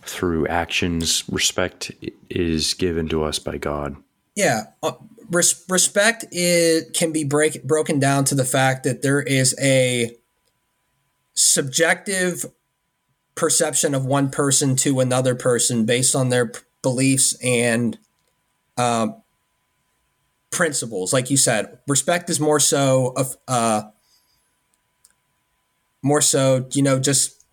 through 0.02 0.46
actions. 0.48 1.24
Respect 1.30 1.92
is 2.30 2.74
given 2.74 3.08
to 3.08 3.24
us 3.24 3.40
by 3.40 3.58
God. 3.58 3.96
Yeah. 4.36 4.66
Uh, 4.84 4.92
res- 5.32 5.64
respect 5.70 6.26
it 6.32 6.94
can 6.94 7.14
be 7.14 7.24
break 7.24 7.64
broken 7.64 7.98
down 7.98 8.26
to 8.26 8.36
the 8.36 8.46
fact 8.46 8.84
that 8.84 9.02
there 9.02 9.22
is 9.22 9.56
a 9.60 10.16
subjective 11.34 12.46
perception 13.38 13.96
of 13.96 14.06
one 14.06 14.30
person 14.30 14.76
to 14.76 15.00
another 15.00 15.36
person 15.36 15.86
based 15.86 16.16
on 16.16 16.30
their 16.30 16.48
p- 16.48 16.60
beliefs 16.82 17.38
and 17.44 17.98
uh, 18.78 19.08
principles. 20.52 21.14
Like 21.14 21.30
you 21.30 21.38
said, 21.38 21.80
respect 21.88 22.30
is 22.30 22.40
more 22.40 22.60
so 22.60 23.14
of 23.16 23.38
uh, 23.48 23.84
more 26.02 26.22
so, 26.22 26.68
you 26.72 26.82
know, 26.82 27.00
just 27.00 27.44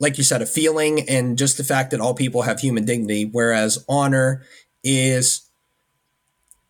like 0.00 0.18
you 0.18 0.24
said, 0.24 0.42
a 0.42 0.46
feeling 0.46 1.08
and 1.08 1.36
just 1.36 1.56
the 1.56 1.64
fact 1.64 1.90
that 1.90 2.00
all 2.00 2.14
people 2.14 2.42
have 2.42 2.60
human 2.60 2.84
dignity. 2.84 3.28
Whereas 3.30 3.84
honor 3.88 4.42
is 4.82 5.48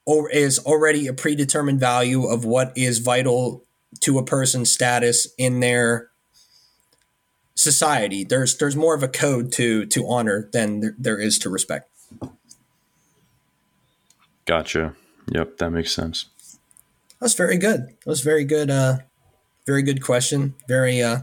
or 0.04 0.30
is 0.30 0.58
already 0.60 1.06
a 1.06 1.12
predetermined 1.12 1.78
value 1.78 2.24
of 2.24 2.44
what 2.44 2.72
is 2.76 2.98
vital 2.98 3.64
to 4.00 4.18
a 4.18 4.24
person's 4.24 4.72
status 4.72 5.28
in 5.36 5.60
their 5.60 6.07
society. 7.58 8.22
There's 8.22 8.56
there's 8.56 8.76
more 8.76 8.94
of 8.94 9.02
a 9.02 9.08
code 9.08 9.52
to 9.52 9.84
to 9.86 10.08
honor 10.08 10.48
than 10.52 10.80
there, 10.80 10.94
there 10.96 11.20
is 11.20 11.38
to 11.40 11.50
respect. 11.50 11.90
Gotcha. 14.46 14.94
Yep, 15.30 15.58
that 15.58 15.70
makes 15.70 15.92
sense. 15.92 16.26
That's 17.20 17.34
very 17.34 17.58
good. 17.58 17.88
That 17.88 18.06
was 18.06 18.22
very 18.22 18.44
good. 18.44 18.70
Uh, 18.70 18.98
very 19.66 19.82
good 19.82 20.02
question. 20.02 20.54
Very. 20.68 21.02
Uh, 21.02 21.22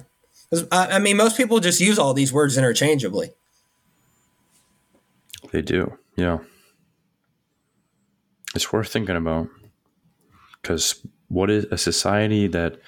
I, 0.71 0.87
I 0.87 0.99
mean, 0.99 1.17
most 1.17 1.37
people 1.37 1.59
just 1.59 1.81
use 1.81 1.97
all 1.97 2.13
these 2.13 2.31
words 2.31 2.57
interchangeably. 2.57 3.31
They 5.51 5.61
do. 5.61 5.97
Yeah. 6.15 6.39
It's 8.53 8.71
worth 8.71 8.89
thinking 8.89 9.15
about 9.15 9.49
because 10.61 11.05
what 11.29 11.49
is 11.49 11.65
a 11.71 11.77
society 11.77 12.47
that 12.47 12.79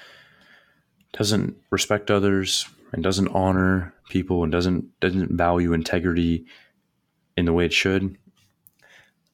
doesn't 1.12 1.56
respect 1.70 2.10
others, 2.10 2.66
and 2.92 3.02
doesn't 3.02 3.28
honor 3.28 3.94
people 4.08 4.42
and 4.42 4.52
doesn't 4.52 4.98
doesn't 5.00 5.32
value 5.32 5.72
integrity 5.72 6.46
in 7.36 7.44
the 7.44 7.52
way 7.52 7.64
it 7.64 7.72
should 7.72 8.16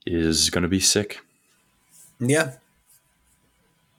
is 0.06 0.50
going 0.50 0.62
to 0.62 0.68
be 0.68 0.80
sick. 0.80 1.20
Yeah. 2.18 2.54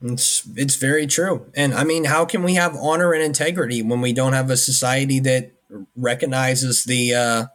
It's 0.02 0.48
it's 0.56 0.76
very 0.76 1.08
true. 1.08 1.50
And 1.56 1.74
I 1.74 1.84
mean, 1.84 2.06
how 2.06 2.26
can 2.26 2.44
we 2.44 2.56
have 2.56 2.76
honor 2.76 3.14
and 3.14 3.24
integrity 3.24 3.82
when 3.82 4.02
we 4.02 4.14
don't 4.14 4.34
have 4.34 4.50
a 4.50 4.58
society 4.58 5.20
that 5.22 5.52
recognizes 5.96 6.84
the 6.84 7.14
uh 7.14 7.46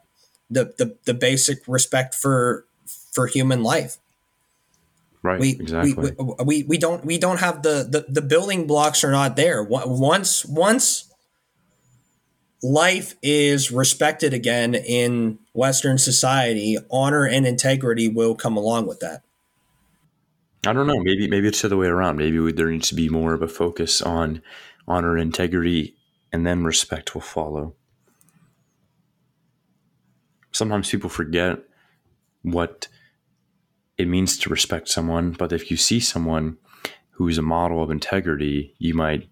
the 0.51 0.75
the, 0.79 0.97
the 1.05 1.15
basic 1.15 1.59
respect 1.69 2.15
for 2.15 2.65
for 3.13 3.27
human 3.27 3.63
life? 3.63 3.99
Right. 5.23 5.39
We, 5.39 5.51
exactly. 5.51 6.15
We, 6.19 6.45
we, 6.45 6.63
we 6.65 6.79
don't 6.79 7.05
we 7.05 7.19
don't 7.19 7.41
have 7.41 7.63
the, 7.63 7.87
the 7.89 8.07
the 8.09 8.23
building 8.23 8.67
blocks 8.67 9.05
are 9.05 9.13
not 9.13 9.37
there. 9.37 9.63
Once 9.63 10.47
once 10.47 11.10
life 12.63 13.15
is 13.23 13.71
respected 13.71 14.35
again 14.35 14.75
in 14.75 15.39
Western 15.53 15.99
society, 15.99 16.77
honor 16.91 17.27
and 17.27 17.47
integrity 17.47 18.09
will 18.09 18.35
come 18.35 18.57
along 18.57 18.87
with 18.87 19.01
that. 19.01 19.23
I 20.67 20.73
don't 20.75 20.87
know. 20.87 21.01
Maybe 21.01 21.27
maybe 21.27 21.49
it's 21.49 21.63
the 21.63 21.69
other 21.69 21.77
way 21.77 21.87
around. 21.87 22.17
Maybe 22.17 22.39
we, 22.39 22.53
there 22.53 22.71
needs 22.71 22.89
to 22.89 22.95
be 22.95 23.09
more 23.09 23.33
of 23.33 23.41
a 23.41 23.49
focus 23.49 24.03
on 24.03 24.43
honor 24.87 25.17
and 25.17 25.23
integrity, 25.23 25.97
and 26.33 26.47
then 26.47 26.65
respect 26.65 27.15
will 27.15 27.23
follow. 27.23 27.75
Sometimes 30.53 30.91
people 30.91 31.09
forget 31.09 31.61
what 32.43 32.89
it 33.97 34.09
means 34.09 34.37
to 34.39 34.51
respect 34.51 34.89
someone, 34.89 35.33
but 35.33 35.53
if 35.53 35.71
you 35.71 35.77
see 35.77 36.01
someone 36.01 36.59
who 37.13 37.29
is 37.29 37.39
a 37.39 37.43
model 37.43 37.83
of 37.83 37.91
integrity, 37.91 38.75
you 38.79 38.95
might, 38.95 39.29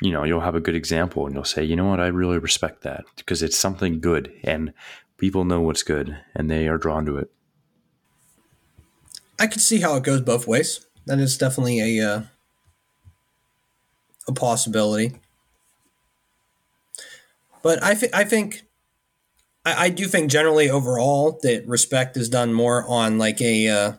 you 0.00 0.10
know, 0.10 0.24
you'll 0.24 0.40
have 0.40 0.54
a 0.54 0.60
good 0.60 0.74
example 0.74 1.26
and 1.26 1.34
you'll 1.34 1.44
say, 1.44 1.62
you 1.62 1.76
know 1.76 1.86
what, 1.86 2.00
I 2.00 2.06
really 2.06 2.38
respect 2.38 2.82
that 2.82 3.04
because 3.16 3.42
it's 3.42 3.58
something 3.58 4.00
good 4.00 4.32
and 4.42 4.72
people 5.18 5.44
know 5.44 5.60
what's 5.60 5.82
good 5.82 6.18
and 6.34 6.50
they 6.50 6.68
are 6.68 6.78
drawn 6.78 7.04
to 7.06 7.18
it. 7.18 7.30
I 9.38 9.46
could 9.46 9.60
see 9.60 9.80
how 9.80 9.96
it 9.96 10.02
goes 10.02 10.20
both 10.20 10.46
ways. 10.46 10.86
That 11.06 11.18
is 11.18 11.38
definitely 11.38 11.98
a 11.98 12.06
uh, 12.06 12.22
a 14.28 14.32
possibility. 14.32 15.16
But 17.62 17.82
I, 17.82 17.94
th- 17.94 18.12
I 18.14 18.24
think 18.24 18.62
I, 19.64 19.86
I 19.86 19.88
do 19.88 20.06
think 20.06 20.30
generally 20.30 20.68
overall 20.70 21.38
that 21.42 21.66
respect 21.66 22.16
is 22.16 22.28
done 22.28 22.52
more 22.52 22.86
on 22.86 23.18
like 23.18 23.40
a 23.40 23.68
uh, 23.68 23.92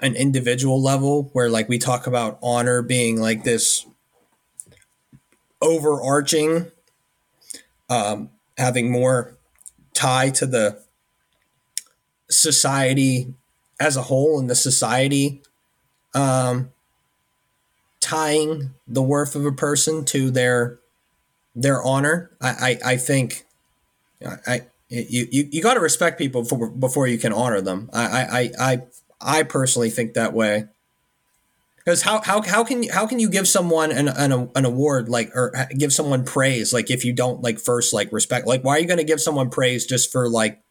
an 0.00 0.16
individual 0.16 0.82
level 0.82 1.30
where 1.32 1.50
like 1.50 1.68
we 1.68 1.78
talk 1.78 2.06
about 2.06 2.38
honor 2.42 2.82
being 2.82 3.20
like 3.20 3.44
this 3.44 3.86
overarching 5.60 6.70
um, 7.88 8.30
having 8.56 8.90
more 8.90 9.36
tie 9.94 10.30
to 10.30 10.46
the 10.46 10.80
society 12.30 13.34
as 13.80 13.96
a 13.96 14.02
whole 14.02 14.38
and 14.38 14.48
the 14.48 14.54
society 14.54 15.42
um, 16.14 16.70
tying 18.00 18.70
the 18.86 19.02
worth 19.02 19.34
of 19.34 19.44
a 19.44 19.52
person 19.52 20.04
to 20.04 20.30
their 20.30 20.78
their 21.54 21.82
honor. 21.82 22.30
I, 22.40 22.48
I, 22.84 22.92
I 22.92 22.96
think 22.96 23.44
I, 24.46 24.62
you, 24.88 25.26
you, 25.30 25.48
you 25.50 25.62
got 25.62 25.74
to 25.74 25.80
respect 25.80 26.18
people 26.18 26.42
before, 26.42 26.68
before 26.70 27.06
you 27.06 27.18
can 27.18 27.32
honor 27.32 27.60
them. 27.60 27.90
I, 27.92 28.06
I, 28.06 28.50
I, 28.58 28.82
I 29.20 29.42
personally 29.42 29.90
think 29.90 30.14
that 30.14 30.32
way. 30.32 30.66
Because 31.84 32.02
how, 32.02 32.20
how, 32.20 32.42
how 32.42 32.62
can 32.62 32.82
you, 32.82 32.92
how 32.92 33.06
can 33.06 33.18
you 33.18 33.28
give 33.30 33.48
someone 33.48 33.90
an, 33.90 34.08
an, 34.08 34.50
an 34.54 34.64
award 34.64 35.08
like 35.08 35.30
or 35.34 35.56
uh, 35.56 35.64
give 35.76 35.92
someone 35.94 36.24
praise 36.24 36.72
like 36.74 36.90
if 36.90 37.04
you 37.06 37.12
don't 37.12 37.42
like 37.42 37.58
first 37.58 37.94
like 37.94 38.12
respect 38.12 38.46
like 38.46 38.62
why 38.62 38.76
are 38.76 38.78
you 38.78 38.86
going 38.86 38.98
to 38.98 39.04
give 39.04 39.20
someone 39.20 39.48
praise 39.48 39.86
just 39.86 40.12
for 40.12 40.28
like 40.28 40.62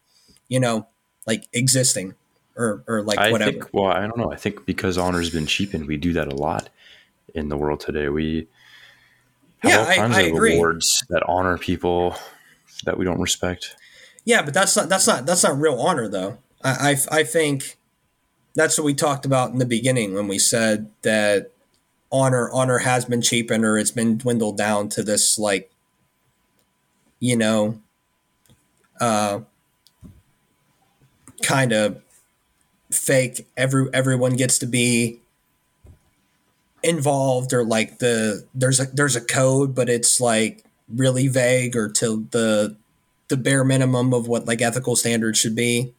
you 0.49 0.59
know 0.59 0.87
like 1.25 1.47
existing 1.51 2.13
or, 2.55 2.83
or 2.87 3.01
like 3.01 3.17
I 3.17 3.31
whatever. 3.31 3.51
Think, 3.51 3.69
well, 3.73 3.87
I 3.87 4.01
don't 4.01 4.17
know. 4.17 4.31
I 4.31 4.35
think 4.35 4.65
because 4.67 4.97
honor's 4.97 5.29
been 5.31 5.45
cheapened, 5.47 5.87
we 5.87 5.97
do 5.97 6.13
that 6.13 6.27
a 6.31 6.35
lot 6.35 6.69
in 7.33 7.49
the 7.49 7.57
world 7.57 7.79
today. 7.79 8.09
We 8.09 8.47
have 9.59 9.71
Yeah, 9.71 9.79
all 9.79 9.85
I- 9.87 10.15
I 10.15 10.21
of 10.21 10.35
agree. 10.35 10.55
awards 10.55 11.03
that 11.09 11.23
honor 11.27 11.57
people 11.57 12.15
that 12.85 12.97
we 12.97 13.05
don't 13.05 13.19
respect. 13.19 13.75
Yeah, 14.25 14.43
but 14.43 14.53
that's 14.53 14.75
not 14.75 14.89
that's 14.89 15.07
not 15.07 15.25
that's 15.25 15.43
not 15.43 15.57
real 15.59 15.79
honor 15.79 16.07
though. 16.07 16.37
I 16.63 16.91
I, 17.11 17.19
I 17.19 17.23
think 17.23 17.78
that's 18.59 18.77
what 18.77 18.83
we 18.83 18.93
talked 18.93 19.25
about 19.25 19.51
in 19.51 19.57
the 19.57 19.65
beginning 19.65 20.13
when 20.13 20.27
we 20.27 20.37
said 20.37 20.91
that 21.03 21.51
honor 22.11 22.49
honor 22.51 22.79
has 22.79 23.05
been 23.05 23.21
cheapened 23.21 23.63
or 23.63 23.77
it's 23.77 23.91
been 23.91 24.17
dwindled 24.17 24.57
down 24.57 24.89
to 24.89 25.01
this 25.01 25.39
like 25.39 25.71
you 27.19 27.37
know 27.37 27.79
uh 28.99 29.39
kind 31.41 31.71
of 31.71 32.01
fake 32.91 33.47
every 33.55 33.87
everyone 33.93 34.35
gets 34.35 34.57
to 34.57 34.65
be 34.65 35.21
involved 36.83 37.53
or 37.53 37.63
like 37.63 37.99
the 37.99 38.45
there's 38.53 38.81
a 38.81 38.85
there's 38.87 39.15
a 39.15 39.21
code 39.21 39.73
but 39.73 39.87
it's 39.87 40.19
like 40.19 40.65
really 40.93 41.29
vague 41.29 41.77
or 41.77 41.87
to 41.87 42.27
the 42.31 42.75
the 43.29 43.37
bare 43.37 43.63
minimum 43.63 44.13
of 44.13 44.27
what 44.27 44.45
like 44.45 44.61
ethical 44.61 44.95
standards 44.95 45.39
should 45.39 45.55
be. 45.55 45.93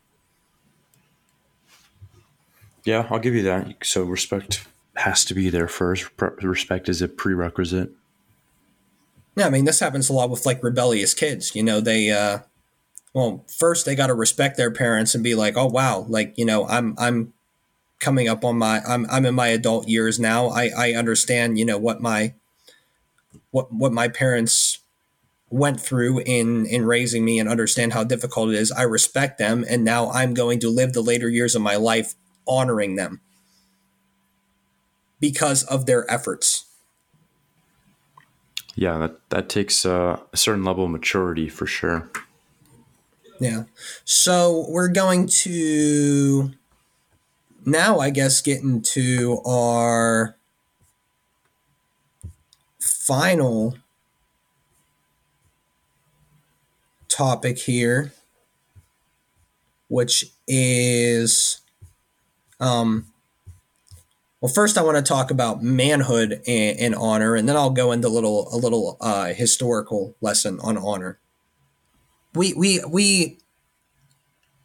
Yeah, 2.84 3.06
I'll 3.10 3.18
give 3.18 3.34
you 3.34 3.42
that. 3.42 3.76
So 3.82 4.04
respect 4.04 4.66
has 4.96 5.24
to 5.26 5.34
be 5.34 5.50
there 5.50 5.68
first. 5.68 6.08
Respect 6.42 6.88
is 6.88 7.02
a 7.02 7.08
prerequisite. 7.08 7.90
Yeah, 9.36 9.46
I 9.46 9.50
mean 9.50 9.64
this 9.64 9.80
happens 9.80 10.08
a 10.08 10.12
lot 10.12 10.30
with 10.30 10.46
like 10.46 10.62
rebellious 10.62 11.14
kids. 11.14 11.54
You 11.54 11.62
know, 11.62 11.80
they 11.80 12.10
uh 12.10 12.40
well, 13.12 13.44
first 13.48 13.86
they 13.86 13.94
got 13.94 14.06
to 14.06 14.14
respect 14.14 14.56
their 14.56 14.70
parents 14.70 15.14
and 15.14 15.24
be 15.24 15.34
like, 15.34 15.56
"Oh 15.56 15.66
wow, 15.66 16.06
like, 16.08 16.34
you 16.36 16.44
know, 16.44 16.66
I'm 16.68 16.94
I'm 16.98 17.32
coming 18.00 18.28
up 18.28 18.44
on 18.44 18.58
my 18.58 18.80
I'm 18.80 19.06
I'm 19.10 19.26
in 19.26 19.34
my 19.34 19.48
adult 19.48 19.88
years 19.88 20.18
now. 20.18 20.48
I 20.48 20.70
I 20.76 20.92
understand, 20.92 21.58
you 21.58 21.64
know, 21.64 21.78
what 21.78 22.00
my 22.00 22.34
what 23.50 23.72
what 23.72 23.92
my 23.92 24.08
parents 24.08 24.78
went 25.50 25.80
through 25.80 26.20
in 26.20 26.66
in 26.66 26.84
raising 26.86 27.24
me 27.24 27.38
and 27.38 27.48
understand 27.48 27.92
how 27.92 28.04
difficult 28.04 28.50
it 28.50 28.54
is. 28.54 28.72
I 28.72 28.82
respect 28.82 29.38
them 29.38 29.64
and 29.68 29.84
now 29.84 30.10
I'm 30.10 30.34
going 30.34 30.60
to 30.60 30.70
live 30.70 30.92
the 30.92 31.02
later 31.02 31.28
years 31.28 31.54
of 31.54 31.62
my 31.62 31.76
life 31.76 32.14
honoring 32.50 32.96
them 32.96 33.20
because 35.20 35.62
of 35.64 35.86
their 35.86 36.10
efforts. 36.10 36.66
Yeah, 38.74 38.98
that 38.98 39.28
that 39.30 39.48
takes 39.48 39.86
uh, 39.86 40.18
a 40.32 40.36
certain 40.36 40.64
level 40.64 40.84
of 40.84 40.90
maturity 40.90 41.48
for 41.48 41.66
sure. 41.66 42.10
Yeah. 43.38 43.64
So 44.04 44.66
we're 44.68 44.88
going 44.88 45.26
to 45.28 46.50
now, 47.64 47.98
I 47.98 48.10
guess, 48.10 48.40
get 48.40 48.62
into 48.62 49.40
our 49.46 50.36
final 52.78 53.76
topic 57.08 57.58
here, 57.58 58.12
which 59.88 60.26
is 60.46 61.60
um, 62.60 63.06
well, 64.40 64.52
first 64.52 64.78
I 64.78 64.82
want 64.82 64.96
to 64.96 65.02
talk 65.02 65.30
about 65.30 65.62
manhood 65.62 66.42
and, 66.46 66.78
and 66.78 66.94
honor, 66.94 67.34
and 67.34 67.48
then 67.48 67.56
I'll 67.56 67.70
go 67.70 67.92
into 67.92 68.08
a 68.08 68.10
little 68.10 68.48
a 68.52 68.56
little 68.56 68.96
uh, 69.00 69.32
historical 69.34 70.14
lesson 70.20 70.58
on 70.60 70.78
honor. 70.78 71.18
We 72.34 72.54
we 72.54 72.80
we 72.88 73.38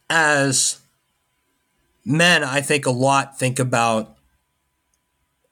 as 0.09 0.79
men, 2.05 2.43
I 2.43 2.61
think 2.61 2.85
a 2.85 2.91
lot 2.91 3.37
think 3.37 3.59
about 3.59 4.15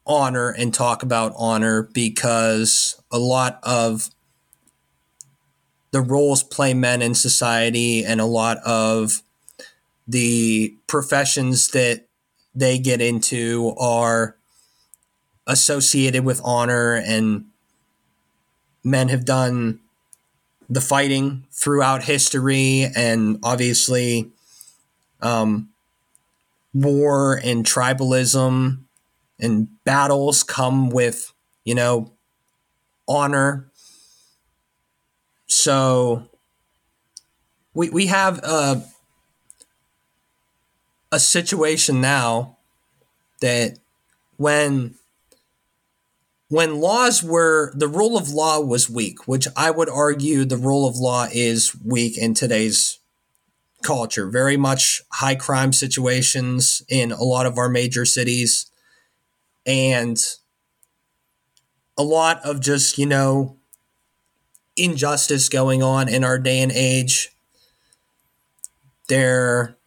honor 0.05 0.49
and 0.49 0.73
talk 0.73 1.03
about 1.03 1.33
honor 1.37 1.83
because 1.83 3.01
a 3.11 3.17
lot 3.17 3.59
of 3.63 4.09
the 5.91 6.01
roles 6.01 6.43
play 6.43 6.73
men 6.73 7.01
in 7.01 7.13
society 7.13 8.03
and 8.03 8.19
a 8.19 8.25
lot 8.25 8.57
of 8.65 9.21
the 10.07 10.75
professions 10.87 11.69
that 11.69 12.07
they 12.55 12.77
get 12.77 13.01
into 13.01 13.73
are 13.79 14.35
associated 15.47 16.23
with 16.23 16.41
honor 16.43 16.93
and 16.95 17.45
men 18.83 19.09
have 19.09 19.25
done 19.25 19.79
the 20.69 20.81
fighting 20.81 21.45
throughout 21.51 22.03
history 22.03 22.87
and 22.95 23.37
obviously 23.43 24.31
um, 25.21 25.69
war 26.73 27.39
and 27.43 27.65
tribalism 27.65 28.79
and 29.39 29.67
battles 29.83 30.43
come 30.43 30.89
with 30.89 31.33
you 31.65 31.75
know 31.75 32.11
honor. 33.07 33.69
So 35.47 36.27
we, 37.73 37.89
we 37.89 38.07
have 38.07 38.39
a, 38.39 38.83
a 41.13 41.19
situation 41.19 42.01
now 42.01 42.57
that 43.39 43.77
when 44.37 44.95
when 46.49 46.79
laws 46.81 47.23
were 47.23 47.71
the 47.75 47.87
rule 47.87 48.17
of 48.17 48.29
law 48.29 48.59
was 48.59 48.89
weak 48.89 49.27
which 49.27 49.47
i 49.55 49.71
would 49.71 49.89
argue 49.89 50.43
the 50.43 50.57
rule 50.57 50.87
of 50.87 50.97
law 50.97 51.27
is 51.31 51.75
weak 51.85 52.17
in 52.17 52.33
today's 52.33 52.99
culture. 53.83 54.27
Very 54.27 54.57
much 54.57 55.01
high 55.11 55.35
crime 55.35 55.73
situations 55.73 56.81
in 56.89 57.11
a 57.11 57.23
lot 57.23 57.45
of 57.45 57.57
our 57.57 57.69
major 57.69 58.05
cities 58.05 58.71
and 59.65 60.17
a 61.97 62.03
lot 62.03 62.41
of 62.43 62.59
just 62.59 62.97
you 62.97 63.05
know 63.05 63.57
injustice 64.75 65.47
going 65.49 65.83
on 65.83 66.09
in 66.09 66.23
our 66.23 66.39
day 66.39 66.59
and 66.61 66.71
age. 66.71 67.29
Their 69.09 69.77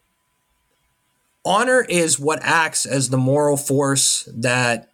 honor 1.47 1.87
is 1.89 2.19
what 2.19 2.41
acts 2.43 2.85
as 2.85 3.09
the 3.09 3.17
moral 3.17 3.57
force 3.57 4.29
that 4.35 4.91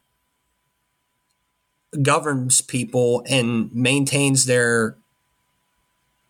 governs 2.02 2.60
people 2.60 3.24
and 3.28 3.74
maintains 3.74 4.46
their 4.46 4.96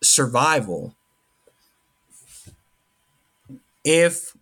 survival. 0.01 0.95
If 3.83 4.35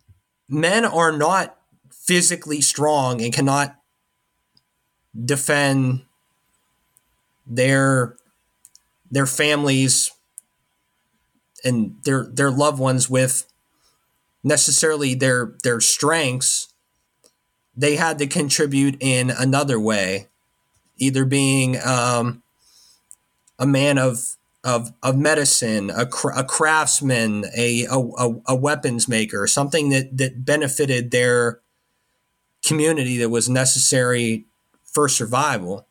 men 0.48 0.84
are 0.84 1.12
not 1.12 1.58
physically 1.90 2.60
strong 2.60 3.20
and 3.22 3.32
cannot 3.32 3.76
defend 5.24 6.02
their 7.46 8.16
their 9.10 9.26
families 9.26 10.10
and 11.64 11.96
their 12.04 12.24
their 12.24 12.50
loved 12.50 12.78
ones 12.78 13.10
with 13.10 13.51
necessarily 14.42 15.14
their 15.14 15.54
their 15.62 15.80
strengths 15.80 16.68
they 17.74 17.96
had 17.96 18.18
to 18.18 18.26
contribute 18.26 18.96
in 19.00 19.30
another 19.30 19.80
way 19.80 20.28
either 20.98 21.24
being 21.24 21.76
um, 21.84 22.42
a 23.58 23.66
man 23.66 23.98
of 23.98 24.36
of, 24.64 24.92
of 25.02 25.16
medicine, 25.16 25.90
a, 25.90 26.06
cr- 26.06 26.30
a 26.30 26.44
craftsman, 26.44 27.46
a, 27.56 27.84
a, 27.90 28.34
a 28.46 28.54
weapons 28.54 29.08
maker, 29.08 29.46
something 29.48 29.88
that, 29.88 30.16
that 30.16 30.44
benefited 30.44 31.10
their 31.10 31.60
community 32.64 33.18
that 33.18 33.28
was 33.28 33.48
necessary 33.48 34.46
for 34.84 35.08
survival. 35.08 35.88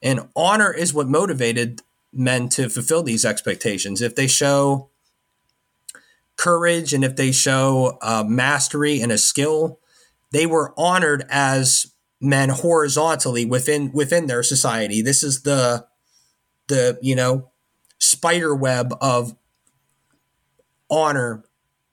And 0.00 0.28
honor 0.34 0.72
is 0.72 0.94
what 0.94 1.06
motivated 1.06 1.82
men 2.14 2.48
to 2.50 2.70
fulfill 2.70 3.02
these 3.02 3.26
expectations. 3.26 4.00
If 4.00 4.14
they 4.14 4.26
show 4.26 4.88
courage 6.36 6.92
and 6.92 7.04
if 7.04 7.16
they 7.16 7.32
show 7.32 7.98
uh, 8.02 8.24
mastery 8.26 9.00
and 9.00 9.12
a 9.12 9.18
skill, 9.18 9.78
they 10.32 10.46
were 10.46 10.74
honored 10.76 11.24
as 11.28 11.94
men 12.20 12.48
horizontally 12.48 13.44
within 13.44 13.92
within 13.92 14.26
their 14.26 14.42
society. 14.42 15.02
This 15.02 15.22
is 15.22 15.42
the 15.42 15.86
the 16.68 16.98
you 17.02 17.14
know 17.14 17.50
spider 17.98 18.54
web 18.54 18.94
of 19.00 19.36
honor 20.90 21.44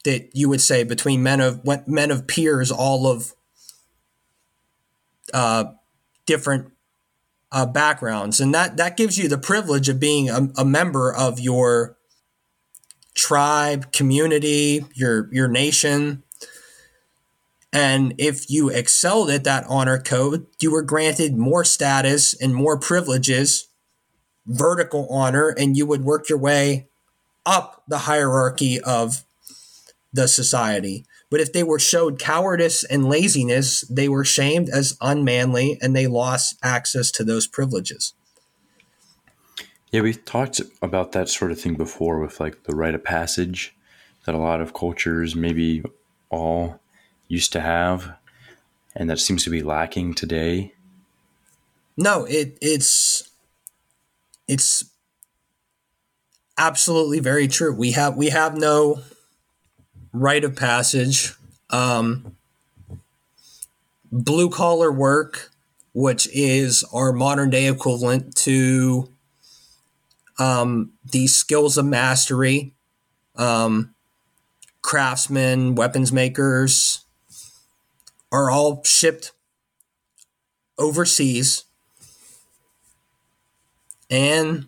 that 0.04 0.30
you 0.34 0.50
would 0.50 0.62
say 0.62 0.84
between 0.84 1.22
men 1.22 1.40
of 1.40 1.60
what 1.64 1.88
men 1.88 2.12
of 2.12 2.28
peers, 2.28 2.72
all 2.72 3.08
of 3.08 3.34
uh, 5.34 5.66
different 6.26 6.72
uh, 7.52 7.66
backgrounds, 7.66 8.40
and 8.40 8.54
that 8.54 8.78
that 8.78 8.98
gives 8.98 9.18
you 9.18 9.28
the 9.28 9.38
privilege 9.38 9.90
of 9.90 10.00
being 10.00 10.30
a, 10.30 10.48
a 10.58 10.66
member 10.66 11.14
of 11.14 11.40
your 11.40 11.98
tribe, 13.16 13.92
community, 13.92 14.86
your 14.94 15.30
your 15.34 15.48
nation. 15.48 16.24
And 17.74 18.14
if 18.18 18.50
you 18.50 18.70
excelled 18.70 19.30
at 19.30 19.46
that 19.46 19.66
honor 19.70 19.98
code, 19.98 20.46
you 20.60 20.72
were 20.72 20.82
granted 20.82 21.38
more 21.38 21.64
status 21.64 22.34
and 22.34 22.54
more 22.54 22.78
privileges, 22.78 23.70
vertical 24.46 25.08
honor, 25.10 25.50
and 25.58 25.78
you 25.78 25.86
would 25.86 26.04
work 26.04 26.28
your 26.28 26.38
way 26.38 26.90
up 27.46 27.84
the 27.88 28.00
hierarchy 28.00 28.80
of 28.82 29.24
the 30.12 30.28
society. 30.28 31.06
But 31.30 31.40
if 31.40 31.54
they 31.54 31.64
were 31.64 31.80
showed 31.80 32.20
cowardice 32.20 32.84
and 32.84 33.08
laziness, 33.08 33.82
they 33.82 34.10
were 34.10 34.26
shamed 34.26 34.70
as 34.70 34.98
unmanly 35.00 35.80
and 35.82 35.96
they 35.96 36.08
lost 36.08 36.58
access 36.62 37.10
to 37.12 37.24
those 37.24 37.48
privileges. 37.48 38.14
Yeah, 39.92 40.02
we've 40.02 40.24
talked 40.24 40.62
about 40.82 41.12
that 41.12 41.28
sort 41.28 41.52
of 41.52 41.60
thing 41.60 41.76
before 41.76 42.20
with 42.20 42.40
like 42.40 42.64
the 42.64 42.74
rite 42.74 42.96
of 42.96 43.04
passage 43.04 43.76
that 44.26 44.34
a 44.34 44.38
lot 44.38 44.62
of 44.62 44.74
cultures, 44.74 45.36
maybe 45.36 45.84
all, 46.30 46.80
used 47.28 47.52
to 47.54 47.62
have, 47.62 48.14
and 48.96 49.10
that 49.10 49.20
seems 49.20 49.44
to 49.44 49.50
be 49.50 49.62
lacking 49.62 50.14
today. 50.14 50.74
No, 51.98 52.24
it 52.26 52.58
it's 52.62 53.30
it's 54.48 54.86
absolutely 56.58 57.20
very 57.20 57.50
true. 57.50 57.74
We 57.74 57.92
have 57.92 58.16
we 58.16 58.30
have 58.30 58.58
no 58.58 59.02
rite 60.14 60.46
of 60.46 60.56
passage, 60.56 61.34
um, 61.70 62.38
blue 64.10 64.50
collar 64.50 64.92
work, 64.92 65.52
which 65.94 66.30
is 66.34 66.86
our 66.94 67.12
modern 67.12 67.50
day 67.50 67.68
equivalent 67.68 68.36
to 68.38 69.10
um, 70.40 70.94
these 71.04 71.36
skills 71.36 71.78
of 71.78 71.86
mastery, 71.86 72.74
um, 73.36 73.94
craftsmen, 74.82 75.76
weapons 75.76 76.12
makers, 76.12 77.06
are 78.32 78.50
all 78.50 78.84
shipped 78.84 79.32
overseas. 80.78 81.66
And 84.10 84.68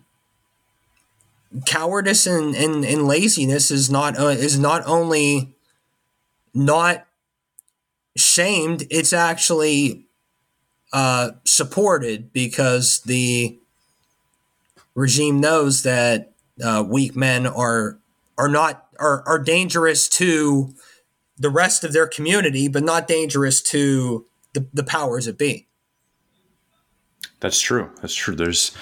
cowardice 1.66 2.26
and, 2.26 2.54
and, 2.54 2.84
and 2.84 3.06
laziness 3.06 3.70
is 3.70 3.90
not 3.90 4.18
uh, 4.18 4.28
is 4.28 4.58
not 4.58 4.82
only 4.86 5.54
not 6.52 7.06
shamed 8.16 8.84
it's 8.90 9.12
actually 9.12 10.06
uh, 10.92 11.30
supported 11.44 12.32
because 12.32 13.00
the 13.02 13.58
regime 14.94 15.40
knows 15.40 15.82
that 15.82 16.32
uh, 16.64 16.84
weak 16.86 17.16
men 17.16 17.46
are 17.46 17.98
are 18.38 18.48
not 18.48 18.86
are, 18.98 19.22
are 19.26 19.38
dangerous 19.38 20.08
to 20.08 20.74
the 21.36 21.50
rest 21.50 21.84
of 21.84 21.92
their 21.92 22.06
community 22.06 22.68
but 22.68 22.82
not 22.82 23.08
dangerous 23.08 23.60
to 23.60 24.24
the, 24.52 24.66
the 24.72 24.84
powers 24.84 25.26
that 25.26 25.36
be 25.36 25.66
that's 27.40 27.60
true 27.60 27.90
that's 28.00 28.14
true 28.14 28.36
there's 28.36 28.72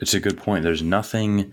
it's 0.00 0.14
a 0.14 0.20
good 0.20 0.36
point 0.36 0.64
there's 0.64 0.82
nothing 0.82 1.52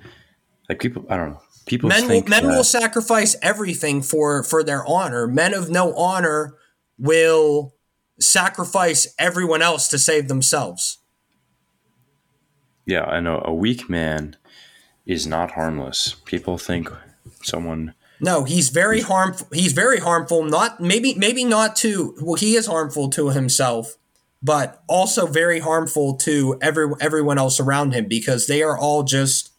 like 0.72 0.80
people, 0.80 1.06
I 1.10 1.18
don't 1.18 1.32
know. 1.32 1.42
People 1.66 1.90
men 1.90 2.08
will, 2.08 2.24
men 2.24 2.48
will 2.48 2.64
sacrifice 2.64 3.36
everything 3.42 4.02
for 4.02 4.42
for 4.42 4.64
their 4.64 4.86
honor. 4.88 5.28
Men 5.28 5.54
of 5.54 5.70
no 5.70 5.94
honor 5.96 6.56
will 6.98 7.76
sacrifice 8.22 9.14
everyone 9.20 9.62
else 9.62 9.90
to 9.90 10.00
save 10.00 10.30
themselves. 10.30 11.00
Yeah, 12.92 13.06
I 13.06 13.22
know. 13.22 13.42
A 13.46 13.54
weak 13.54 13.90
man 13.90 14.36
is 15.06 15.26
not 15.26 15.52
harmless. 15.52 16.14
People 16.26 16.58
think 16.58 16.92
someone. 17.42 17.94
No, 18.20 18.44
he's 18.44 18.68
very 18.68 19.00
harmful. 19.00 19.48
He's 19.54 19.72
very 19.72 20.00
harmful. 20.00 20.44
Not 20.44 20.82
maybe 20.82 21.16
maybe 21.16 21.46
not 21.46 21.78
to 21.78 22.18
well, 22.22 22.36
he 22.36 22.58
is 22.58 22.66
harmful 22.66 23.10
to 23.12 23.30
himself, 23.30 23.96
but 24.44 24.84
also 24.90 25.26
very 25.26 25.60
harmful 25.60 26.18
to 26.18 26.60
every 26.62 26.92
everyone 27.00 27.38
else 27.38 27.62
around 27.62 27.94
him 27.94 28.10
because 28.10 28.48
they 28.48 28.62
are 28.62 28.78
all 28.78 29.04
just 29.04 29.54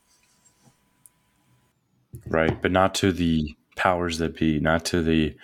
right? 2.27 2.61
But 2.61 2.71
not 2.71 2.95
to 2.97 3.13
the 3.13 3.57
powers 3.77 4.19
that 4.19 4.37
be, 4.37 4.61
not 4.61 4.85
to 4.87 5.03
the 5.03 5.35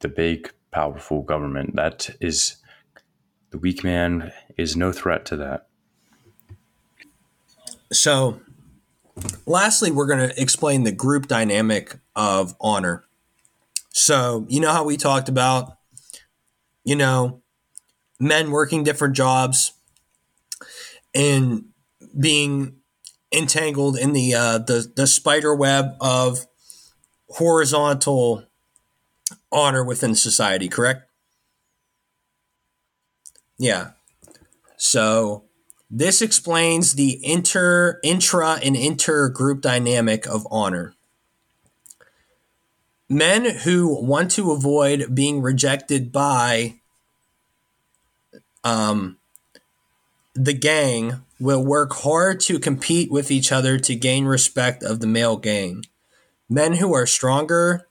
the 0.00 0.08
big 0.08 0.52
powerful 0.72 1.22
government. 1.22 1.76
That 1.76 2.10
is 2.20 2.56
the 3.50 3.58
weak 3.58 3.84
man 3.84 4.32
is 4.58 4.76
no 4.76 4.90
threat 4.90 5.24
to 5.26 5.36
that. 5.36 5.68
So, 7.92 8.40
lastly, 9.46 9.90
we're 9.90 10.06
going 10.06 10.28
to 10.28 10.40
explain 10.40 10.84
the 10.84 10.92
group 10.92 11.26
dynamic 11.28 11.98
of 12.14 12.54
honor. 12.60 13.04
So, 13.90 14.46
you 14.48 14.60
know 14.60 14.72
how 14.72 14.84
we 14.84 14.96
talked 14.96 15.28
about, 15.28 15.78
you 16.84 16.96
know, 16.96 17.42
men 18.18 18.50
working 18.50 18.84
different 18.84 19.14
jobs 19.16 19.72
and 21.14 21.66
being 22.18 22.76
entangled 23.32 23.98
in 23.98 24.12
the 24.12 24.34
uh, 24.34 24.58
the 24.58 24.90
the 24.94 25.06
spider 25.06 25.54
web 25.54 25.96
of 26.00 26.46
horizontal 27.30 28.44
honor 29.50 29.84
within 29.84 30.14
society. 30.14 30.68
Correct? 30.68 31.08
Yeah. 33.58 33.92
So 34.76 35.44
this 35.90 36.20
explains 36.20 36.94
the 36.94 37.20
inter 37.24 38.00
intra 38.02 38.58
and 38.62 38.76
inter 38.76 39.28
group 39.28 39.60
dynamic 39.60 40.26
of 40.26 40.46
honor. 40.50 40.94
Men 43.08 43.44
who 43.58 44.04
want 44.04 44.32
to 44.32 44.50
avoid 44.50 45.14
being 45.14 45.40
rejected 45.40 46.10
by 46.10 46.80
um, 48.64 49.18
the 50.34 50.52
gang 50.52 51.22
will 51.38 51.64
work 51.64 51.92
hard 51.92 52.40
to 52.40 52.58
compete 52.58 53.10
with 53.10 53.30
each 53.30 53.52
other 53.52 53.78
to 53.78 53.94
gain 53.94 54.24
respect 54.24 54.82
of 54.82 55.00
the 55.00 55.06
male 55.06 55.36
gang. 55.36 55.84
Men 56.48 56.74
who 56.74 56.92
are 56.94 57.06
stronger, 57.06 57.86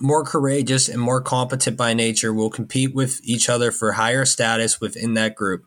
more 0.00 0.24
courageous, 0.24 0.88
and 0.88 1.00
more 1.00 1.20
competent 1.20 1.76
by 1.76 1.94
nature 1.94 2.32
will 2.32 2.50
compete 2.50 2.94
with 2.94 3.20
each 3.22 3.48
other 3.48 3.70
for 3.70 3.92
higher 3.92 4.24
status 4.24 4.80
within 4.80 5.14
that 5.14 5.34
group, 5.34 5.66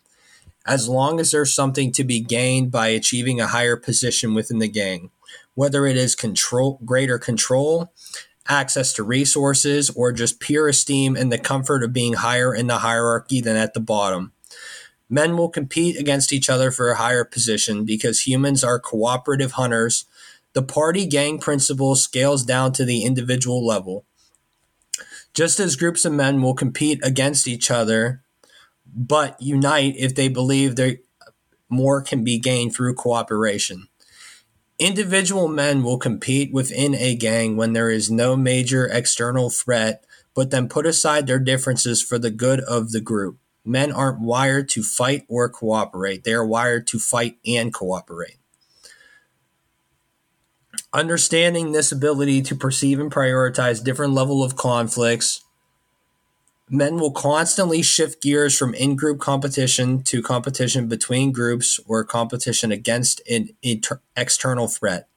as 0.70 0.88
long 0.88 1.20
as 1.20 1.32
there's 1.32 1.52
something 1.52 1.92
to 1.92 2.04
be 2.04 2.20
gained 2.20 2.72
by 2.72 2.90
achieving 2.90 3.42
a 3.42 3.48
higher 3.48 3.76
position 3.76 4.36
within 4.36 4.60
the 4.60 4.68
gang, 4.68 5.10
whether 5.56 5.88
it 5.88 5.98
is 5.98 6.14
control, 6.14 6.80
greater 6.86 7.18
control, 7.18 7.92
access 8.48 8.94
to 8.94 9.04
resources, 9.04 9.90
or 9.90 10.12
just 10.12 10.40
pure 10.40 10.68
esteem 10.68 11.16
and 11.16 11.32
the 11.32 11.40
comfort 11.40 11.84
of 11.84 11.92
being 11.92 12.14
higher 12.14 12.54
in 12.54 12.68
the 12.68 12.78
hierarchy 12.78 13.42
than 13.42 13.56
at 13.56 13.74
the 13.74 13.80
bottom. 13.80 14.32
Men 15.10 15.36
will 15.36 15.50
compete 15.50 15.98
against 15.98 16.32
each 16.32 16.52
other 16.52 16.70
for 16.70 16.92
a 16.92 16.98
higher 16.98 17.26
position 17.26 17.84
because 17.84 18.28
humans 18.28 18.64
are 18.64 18.80
cooperative 18.80 19.54
hunters. 19.54 20.06
The 20.54 20.62
party 20.62 21.08
gang 21.08 21.40
principle 21.40 21.96
scales 21.96 22.44
down 22.46 22.74
to 22.74 22.86
the 22.86 23.04
individual 23.04 23.66
level. 23.66 24.06
Just 25.34 25.60
as 25.60 25.76
groups 25.76 26.06
of 26.06 26.14
men 26.14 26.44
will 26.44 26.54
compete 26.54 27.00
against 27.04 27.48
each 27.48 27.72
other, 27.72 28.22
but 28.96 29.42
unite 29.42 29.96
if 29.98 30.16
they 30.16 30.28
believe 30.28 30.76
there 30.76 30.98
more 31.70 32.02
can 32.02 32.24
be 32.24 32.40
gained 32.40 32.74
through 32.74 32.96
cooperation. 32.96 33.88
Individual 34.80 35.48
men 35.48 35.84
will 35.84 35.98
compete 35.98 36.54
within 36.54 36.96
a 36.96 37.16
gang 37.16 37.58
when 37.58 37.74
there 37.74 37.90
is 37.90 38.10
no 38.10 38.36
major 38.36 38.88
external 38.88 39.50
threat, 39.50 40.06
but 40.34 40.52
then 40.52 40.70
put 40.70 40.86
aside 40.86 41.28
their 41.28 41.40
differences 41.40 42.02
for 42.02 42.18
the 42.18 42.32
good 42.32 42.62
of 42.62 42.92
the 42.92 43.02
group. 43.02 43.38
Men 43.66 43.92
aren't 43.92 44.22
wired 44.22 44.70
to 44.70 44.84
fight 44.84 45.26
or 45.28 45.50
cooperate, 45.50 46.24
they 46.24 46.34
are 46.34 46.46
wired 46.46 46.88
to 46.88 47.00
fight 47.00 47.38
and 47.46 47.74
cooperate. 47.74 48.38
Understanding 50.94 51.72
this 51.72 51.92
ability 51.92 52.42
to 52.44 52.56
perceive 52.56 53.00
and 53.00 53.12
prioritize 53.12 53.84
different 53.84 54.14
level 54.14 54.44
of 54.44 54.56
conflicts 54.56 55.44
men 56.70 56.98
will 57.00 57.12
constantly 57.12 57.82
shift 57.82 58.22
gears 58.22 58.58
from 58.58 58.74
in-group 58.74 59.20
competition 59.20 60.04
to 60.04 60.22
competition 60.22 60.88
between 60.88 61.32
groups 61.32 61.80
or 61.88 62.04
competition 62.04 62.72
against 62.72 63.22
an 63.30 63.50
inter- 63.62 64.02
external 64.16 64.68
threat. 64.68 65.08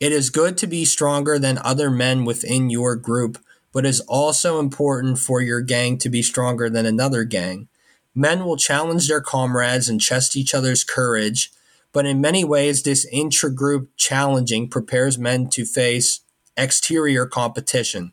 It 0.00 0.12
is 0.12 0.30
good 0.30 0.56
to 0.58 0.66
be 0.66 0.86
stronger 0.86 1.38
than 1.38 1.58
other 1.58 1.90
men 1.90 2.24
within 2.24 2.70
your 2.70 2.96
group, 2.96 3.38
but 3.72 3.84
is 3.84 4.00
also 4.00 4.58
important 4.58 5.18
for 5.18 5.42
your 5.42 5.60
gang 5.60 5.98
to 5.98 6.08
be 6.08 6.22
stronger 6.22 6.70
than 6.70 6.86
another 6.86 7.24
gang. 7.24 7.68
Men 8.14 8.44
will 8.44 8.56
challenge 8.56 9.06
their 9.06 9.20
comrades 9.20 9.88
and 9.88 10.00
test 10.00 10.34
each 10.36 10.54
other's 10.54 10.82
courage, 10.82 11.52
but 11.92 12.06
in 12.06 12.20
many 12.20 12.44
ways, 12.44 12.82
this 12.82 13.06
intra-group 13.12 13.90
challenging 13.96 14.68
prepares 14.68 15.18
men 15.18 15.48
to 15.50 15.64
face 15.64 16.20
exterior 16.56 17.26
competition. 17.26 18.12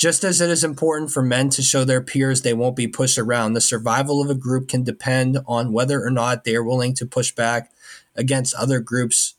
Just 0.00 0.24
as 0.24 0.40
it 0.40 0.48
is 0.48 0.64
important 0.64 1.10
for 1.10 1.20
men 1.20 1.50
to 1.50 1.60
show 1.60 1.84
their 1.84 2.00
peers 2.00 2.40
they 2.40 2.54
won't 2.54 2.74
be 2.74 2.88
pushed 2.88 3.18
around, 3.18 3.52
the 3.52 3.60
survival 3.60 4.22
of 4.22 4.30
a 4.30 4.34
group 4.34 4.66
can 4.66 4.82
depend 4.82 5.36
on 5.46 5.74
whether 5.74 6.02
or 6.02 6.10
not 6.10 6.44
they 6.44 6.56
are 6.56 6.64
willing 6.64 6.94
to 6.94 7.04
push 7.04 7.32
back 7.32 7.70
against 8.16 8.54
other 8.54 8.80
groups 8.80 9.34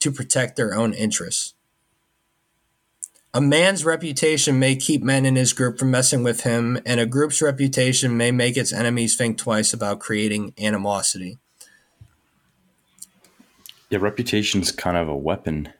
to 0.00 0.12
protect 0.12 0.56
their 0.56 0.74
own 0.74 0.92
interests. 0.92 1.54
A 3.32 3.40
man's 3.40 3.82
reputation 3.82 4.58
may 4.58 4.76
keep 4.76 5.02
men 5.02 5.24
in 5.24 5.36
his 5.36 5.54
group 5.54 5.78
from 5.78 5.90
messing 5.90 6.22
with 6.22 6.42
him, 6.42 6.78
and 6.84 7.00
a 7.00 7.06
group's 7.06 7.40
reputation 7.40 8.14
may 8.14 8.30
make 8.30 8.58
its 8.58 8.74
enemies 8.74 9.16
think 9.16 9.38
twice 9.38 9.72
about 9.72 10.00
creating 10.00 10.52
animosity. 10.60 11.38
Yeah, 13.88 14.00
reputation's 14.02 14.70
kind 14.70 14.98
of 14.98 15.08
a 15.08 15.16
weapon. 15.16 15.72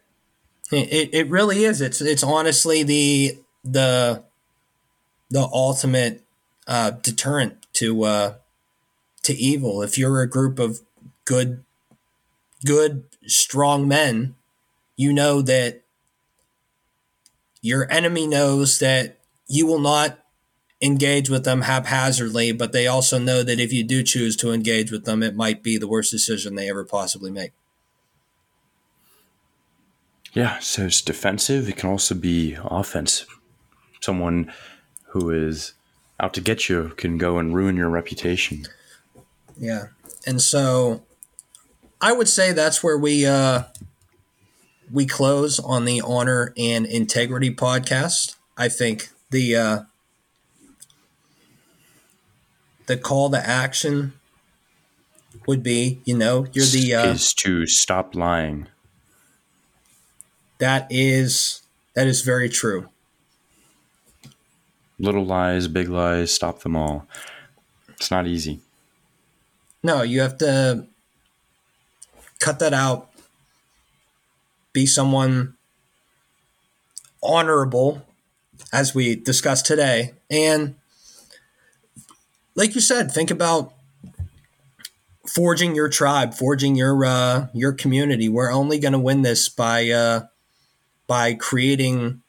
It, 0.73 1.11
it 1.13 1.29
really 1.29 1.65
is. 1.65 1.83
It's 1.83 2.01
it's 2.01 2.23
honestly 2.23 2.83
the 2.83 3.39
the 3.65 4.23
the 5.31 5.49
ultimate 5.53 6.23
uh, 6.67 6.91
deterrent 6.91 7.67
to 7.75 8.05
uh, 8.05 8.35
to 9.23 9.35
evil. 9.35 9.83
If 9.83 9.99
you're 9.99 10.21
a 10.21 10.29
group 10.29 10.59
of 10.59 10.81
good 11.25 11.65
good 12.65 13.05
strong 13.27 13.89
men, 13.89 14.37
you 14.97 15.13
know 15.13 15.43
that 15.43 15.83
your 17.61 17.91
enemy 17.91 18.27
knows 18.27 18.79
that 18.79 19.19
you 19.49 19.67
will 19.67 19.81
not 19.81 20.19
engage 20.83 21.31
with 21.31 21.45
them 21.45 21.63
haphazardly, 21.63 22.53
but 22.53 22.73
they 22.73 22.87
also 22.87 23.19
know 23.19 23.43
that 23.43 23.59
if 23.59 23.73
you 23.73 23.83
do 23.83 24.03
choose 24.03 24.37
to 24.37 24.53
engage 24.53 24.93
with 24.93 25.05
them, 25.05 25.23
it 25.23 25.35
might 25.35 25.63
be 25.63 25.79
the 25.79 25.89
worst 25.89 26.11
decision 26.11 26.55
they 26.55 26.69
ever 26.69 26.85
possibly 26.85 27.31
make. 27.31 27.53
Yeah, 30.35 30.59
so 30.59 30.87
it's 30.87 31.01
defensive. 31.01 31.69
It 31.69 31.77
can 31.77 31.89
also 31.89 32.15
be 32.15 32.59
offensive 32.63 33.39
someone 34.05 34.53
who 35.09 35.31
is 35.31 35.73
out 36.21 36.35
to 36.35 36.41
get 36.41 36.69
you 36.69 36.93
can 36.97 37.19
go 37.19 37.39
and 37.39 37.55
ruin 37.55 37.77
your 37.77 37.89
reputation. 37.89 38.65
Yeah. 39.57 39.87
And 40.27 40.41
so 40.41 41.03
I 42.01 42.13
would 42.13 42.29
say 42.29 42.53
that's 42.53 42.83
where 42.83 42.99
we 42.99 43.27
uh 43.27 43.65
we 44.93 45.07
close 45.07 45.59
on 45.59 45.87
the 45.87 46.01
honor 46.03 46.53
and 46.57 46.87
integrity 46.87 47.55
podcast. 47.55 48.37
I 48.57 48.69
think 48.69 49.11
the 49.31 49.57
uh 49.57 49.79
the 52.87 52.97
call 52.97 53.31
to 53.31 53.39
action 53.39 54.13
would 55.47 55.63
be, 55.63 56.01
you 56.05 56.17
know, 56.17 56.47
you're 56.53 56.67
the 56.67 56.95
uh, 56.95 57.13
is 57.13 57.35
to 57.35 57.67
stop 57.67 58.15
lying. 58.15 58.69
That 60.59 60.87
is 60.91 61.63
that 61.95 62.07
is 62.07 62.23
very 62.23 62.49
true 62.49 62.89
little 65.05 65.25
lies, 65.25 65.69
big 65.69 65.89
lies, 65.89 66.33
stop 66.35 66.61
them 66.61 66.77
all. 66.77 67.07
It's 67.91 68.11
not 68.11 68.27
easy. 68.27 68.61
No, 69.83 70.03
you 70.03 70.21
have 70.21 70.39
to 70.39 70.87
cut 72.41 72.59
that 72.59 72.73
out. 72.73 73.11
Be 74.73 74.87
someone 74.87 75.55
honorable, 77.23 78.05
as 78.73 78.95
we 78.95 79.15
discussed 79.15 79.67
today. 79.67 80.15
And 80.31 80.75
like 82.57 82.75
you 82.75 82.81
said, 82.81 83.13
think 83.13 83.31
about 83.31 83.73
forging 85.27 85.75
your 85.75 85.89
tribe, 85.89 86.35
forging 86.35 86.75
your 86.75 87.05
uh, 87.05 87.49
your 87.53 87.73
community. 87.73 88.29
We're 88.29 88.53
only 88.53 88.79
going 88.79 88.93
to 88.93 88.99
win 88.99 89.23
this 89.23 89.49
by 89.49 89.91
uh, 89.91 90.27
by 91.07 91.35
creating 91.35 92.23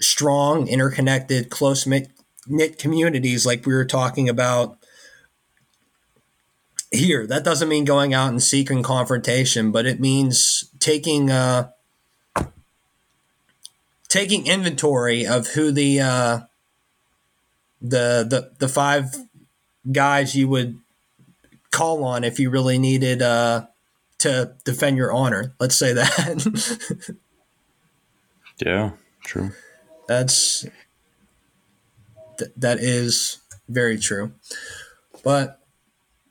strong, 0.00 0.68
interconnected, 0.68 1.50
close 1.50 1.86
knit 1.86 2.78
communities 2.78 3.46
like 3.46 3.66
we 3.66 3.74
were 3.74 3.84
talking 3.84 4.28
about 4.28 4.78
here. 6.90 7.26
That 7.26 7.44
doesn't 7.44 7.68
mean 7.68 7.84
going 7.84 8.14
out 8.14 8.30
and 8.30 8.42
seeking 8.42 8.82
confrontation, 8.82 9.70
but 9.70 9.86
it 9.86 10.00
means 10.00 10.70
taking 10.78 11.30
uh, 11.30 11.70
taking 14.08 14.46
inventory 14.46 15.26
of 15.26 15.48
who 15.48 15.70
the 15.70 16.00
uh, 16.00 16.40
the 17.80 18.26
the 18.28 18.50
the 18.58 18.68
five 18.68 19.14
guys 19.90 20.34
you 20.34 20.48
would 20.48 20.78
call 21.70 22.04
on 22.04 22.24
if 22.24 22.38
you 22.38 22.50
really 22.50 22.78
needed 22.78 23.22
uh, 23.22 23.66
to 24.18 24.54
defend 24.64 24.96
your 24.96 25.12
honor. 25.12 25.54
Let's 25.58 25.76
say 25.76 25.92
that. 25.94 27.16
yeah, 28.58 28.90
true. 29.24 29.52
That's 30.10 30.66
th- 32.36 32.50
that 32.56 32.80
is 32.80 33.38
very 33.68 33.96
true. 33.96 34.32
But 35.22 35.60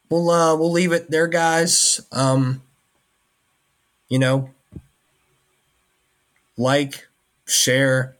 we'll 0.09 0.29
uh, 0.29 0.53
we'll 0.57 0.73
leave 0.73 0.91
it 0.91 1.09
there, 1.09 1.27
guys. 1.27 2.05
Um, 2.11 2.61
you 4.09 4.19
know, 4.19 4.49
like, 6.57 7.07
share, 7.45 8.17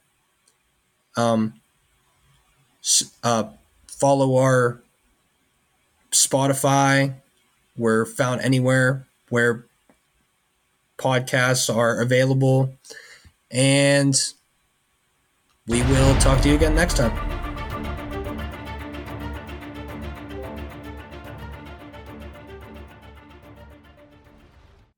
um, 1.18 1.56
uh, 3.22 3.50
follow 3.86 4.38
our 4.38 4.82
Spotify. 6.14 7.16
We're 7.76 8.06
found 8.06 8.40
anywhere 8.40 9.08
where 9.28 9.66
podcasts 10.98 11.76
are 11.76 12.00
available, 12.00 12.76
and 13.52 14.16
we 15.70 15.84
will 15.84 16.16
talk 16.16 16.42
to 16.42 16.50
you 16.50 16.56
again 16.56 16.74
next 16.74 16.98
time. 16.98 17.39